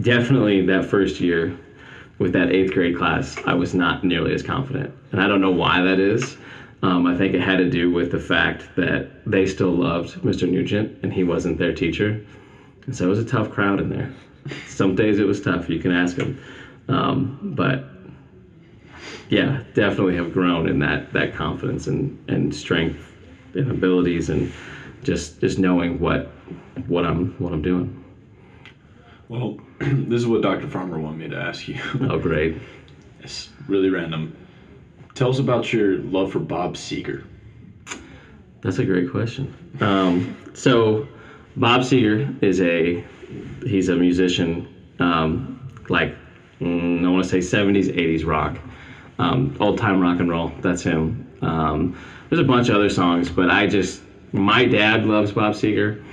definitely 0.00 0.64
that 0.66 0.84
first 0.84 1.18
year 1.18 1.58
with 2.20 2.32
that 2.34 2.52
eighth 2.52 2.72
grade 2.72 2.96
class, 2.96 3.36
I 3.46 3.54
was 3.54 3.74
not 3.74 4.04
nearly 4.04 4.32
as 4.32 4.44
confident. 4.44 4.94
And 5.10 5.20
I 5.20 5.26
don't 5.26 5.40
know 5.40 5.50
why 5.50 5.82
that 5.82 5.98
is. 5.98 6.36
Um, 6.82 7.04
I 7.04 7.16
think 7.16 7.34
it 7.34 7.40
had 7.40 7.56
to 7.56 7.68
do 7.68 7.90
with 7.90 8.12
the 8.12 8.20
fact 8.20 8.76
that 8.76 9.10
they 9.26 9.44
still 9.44 9.72
loved 9.72 10.22
Mr. 10.22 10.48
Nugent 10.48 10.96
and 11.02 11.12
he 11.12 11.24
wasn't 11.24 11.58
their 11.58 11.74
teacher. 11.74 12.24
And 12.86 12.94
so 12.94 13.06
it 13.06 13.08
was 13.08 13.18
a 13.18 13.24
tough 13.24 13.50
crowd 13.50 13.80
in 13.80 13.88
there. 13.88 14.14
Some 14.68 14.94
days 14.94 15.18
it 15.18 15.26
was 15.26 15.40
tough, 15.40 15.68
you 15.68 15.80
can 15.80 15.90
ask 15.90 16.14
them. 16.14 16.38
Um, 16.88 17.38
but 17.42 17.87
yeah, 19.28 19.62
definitely 19.74 20.16
have 20.16 20.32
grown 20.32 20.68
in 20.68 20.78
that, 20.80 21.12
that 21.12 21.34
confidence 21.34 21.86
and, 21.86 22.18
and 22.28 22.54
strength 22.54 23.14
and 23.54 23.70
abilities 23.70 24.28
and 24.28 24.52
just 25.02 25.40
just 25.40 25.58
knowing 25.58 25.98
what 25.98 26.26
what 26.86 27.04
I'm 27.04 27.30
what 27.38 27.52
I'm 27.52 27.62
doing. 27.62 28.04
Well, 29.28 29.60
this 29.78 30.20
is 30.20 30.26
what 30.26 30.42
Dr. 30.42 30.68
Farmer 30.68 30.98
wanted 30.98 31.18
me 31.18 31.28
to 31.28 31.36
ask 31.36 31.68
you. 31.68 31.78
Oh, 32.00 32.18
great. 32.18 32.56
It's 33.20 33.50
really 33.66 33.90
random. 33.90 34.34
Tell 35.14 35.28
us 35.28 35.40
about 35.40 35.72
your 35.72 35.98
love 35.98 36.30
for 36.30 36.38
Bob 36.38 36.76
Seger. 36.76 37.24
That's 38.60 38.78
a 38.78 38.84
great 38.84 39.10
question. 39.10 39.52
Um, 39.80 40.36
so, 40.54 41.08
Bob 41.56 41.80
Seger 41.80 42.40
is 42.40 42.60
a 42.60 43.04
he's 43.66 43.88
a 43.88 43.96
musician, 43.96 44.72
um, 45.00 45.60
like 45.88 46.14
mm, 46.60 47.04
I 47.04 47.08
want 47.10 47.24
to 47.24 47.28
say 47.28 47.38
70s, 47.38 47.92
80s 47.92 48.24
rock, 48.24 48.56
um, 49.18 49.56
old 49.60 49.78
time 49.78 50.00
rock 50.00 50.20
and 50.20 50.30
roll. 50.30 50.52
That's 50.60 50.82
him. 50.82 51.26
Um, 51.42 51.98
there's 52.28 52.40
a 52.40 52.44
bunch 52.44 52.68
of 52.68 52.76
other 52.76 52.90
songs, 52.90 53.30
but 53.30 53.50
I 53.50 53.66
just 53.66 54.02
my 54.32 54.64
dad 54.64 55.06
loves 55.06 55.32
Bob 55.32 55.54
Seger. 55.54 56.04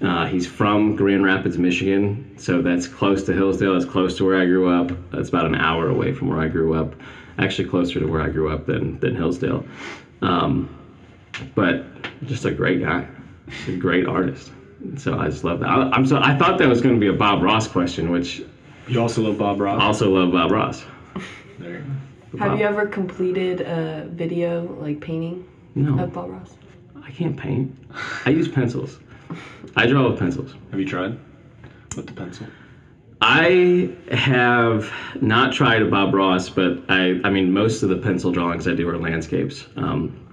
Uh, 0.00 0.26
he's 0.26 0.46
from 0.46 0.94
Grand 0.94 1.24
Rapids, 1.24 1.58
Michigan, 1.58 2.34
so 2.38 2.62
that's 2.62 2.86
close 2.86 3.24
to 3.24 3.32
Hillsdale. 3.32 3.72
That's 3.72 3.84
close 3.84 4.16
to 4.18 4.24
where 4.24 4.40
I 4.40 4.46
grew 4.46 4.68
up. 4.68 4.92
That's 5.10 5.28
about 5.28 5.46
an 5.46 5.56
hour 5.56 5.88
away 5.88 6.12
from 6.12 6.28
where 6.28 6.38
I 6.38 6.46
grew 6.48 6.74
up. 6.74 6.94
Actually, 7.38 7.68
closer 7.68 7.98
to 8.00 8.06
where 8.06 8.22
I 8.22 8.28
grew 8.28 8.50
up 8.52 8.66
than 8.66 8.98
than 9.00 9.16
Hillsdale. 9.16 9.64
Um, 10.22 10.74
but 11.54 11.84
just 12.26 12.44
a 12.44 12.50
great 12.50 12.80
guy, 12.80 13.06
a 13.68 13.76
great 13.76 14.06
artist. 14.06 14.52
So 14.96 15.18
I 15.18 15.28
just 15.28 15.42
love 15.44 15.60
that. 15.60 15.68
I, 15.68 15.90
I'm 15.90 16.06
so 16.06 16.18
I 16.18 16.36
thought 16.36 16.58
that 16.58 16.68
was 16.68 16.80
going 16.80 16.94
to 16.94 17.00
be 17.00 17.08
a 17.08 17.12
Bob 17.12 17.42
Ross 17.42 17.66
question, 17.66 18.10
which 18.10 18.42
You 18.86 19.00
also 19.00 19.22
love 19.22 19.38
Bob 19.38 19.60
Ross? 19.60 19.80
I 19.80 19.84
also 19.84 20.10
love 20.10 20.32
Bob 20.32 20.50
Ross. 20.52 20.84
There 21.58 21.70
you 21.70 21.78
go. 21.78 21.84
Have 22.32 22.50
Bob- 22.50 22.58
you 22.58 22.64
ever 22.64 22.86
completed 22.86 23.60
a 23.62 24.06
video 24.10 24.62
like 24.80 25.00
painting 25.00 25.44
No, 25.74 25.98
of 25.98 26.12
Bob 26.12 26.30
Ross? 26.30 26.56
I 27.02 27.10
can't 27.10 27.36
paint. 27.36 27.74
I 28.26 28.30
use 28.30 28.48
pencils. 28.48 28.98
I 29.76 29.86
draw 29.86 30.08
with 30.10 30.18
pencils. 30.18 30.54
Have 30.70 30.78
you 30.78 30.86
tried 30.86 31.16
with 31.96 32.06
the 32.06 32.12
pencil? 32.12 32.46
I 33.20 33.90
have 34.12 34.92
not 35.20 35.52
tried 35.52 35.82
a 35.82 35.86
Bob 35.86 36.14
Ross, 36.14 36.48
but 36.48 36.78
I, 36.88 37.20
I 37.24 37.30
mean, 37.30 37.52
most 37.52 37.82
of 37.82 37.88
the 37.88 37.96
pencil 37.96 38.30
drawings 38.30 38.68
I 38.68 38.74
do 38.74 38.88
are 38.88 38.98
landscapes. 38.98 39.66
Um, 39.76 40.24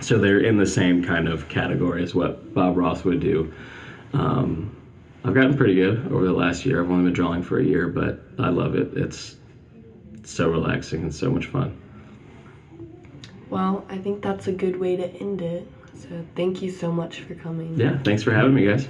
so 0.00 0.18
they're 0.18 0.40
in 0.40 0.56
the 0.56 0.66
same 0.66 1.02
kind 1.02 1.28
of 1.28 1.48
category 1.48 2.02
as 2.02 2.14
what 2.14 2.54
Bob 2.54 2.76
Ross 2.76 3.04
would 3.04 3.20
do. 3.20 3.52
Um, 4.14 4.74
I've 5.24 5.34
gotten 5.34 5.54
pretty 5.56 5.74
good 5.74 6.10
over 6.10 6.24
the 6.24 6.32
last 6.32 6.64
year. 6.64 6.82
I've 6.82 6.90
only 6.90 7.04
been 7.04 7.12
drawing 7.12 7.42
for 7.42 7.58
a 7.58 7.64
year, 7.64 7.88
but 7.88 8.22
I 8.38 8.48
love 8.48 8.74
it. 8.74 8.96
It's, 8.96 9.32
it's 9.32 9.39
so 10.30 10.48
relaxing 10.48 11.02
and 11.02 11.14
so 11.14 11.30
much 11.30 11.46
fun. 11.46 11.76
Well, 13.48 13.84
I 13.88 13.98
think 13.98 14.22
that's 14.22 14.46
a 14.46 14.52
good 14.52 14.78
way 14.78 14.96
to 14.96 15.06
end 15.16 15.42
it. 15.42 15.66
So 15.94 16.24
thank 16.36 16.62
you 16.62 16.70
so 16.70 16.92
much 16.92 17.20
for 17.20 17.34
coming. 17.34 17.76
Yeah, 17.76 17.98
thanks 18.02 18.22
for 18.22 18.32
having 18.32 18.54
me, 18.54 18.64
guys. 18.64 18.86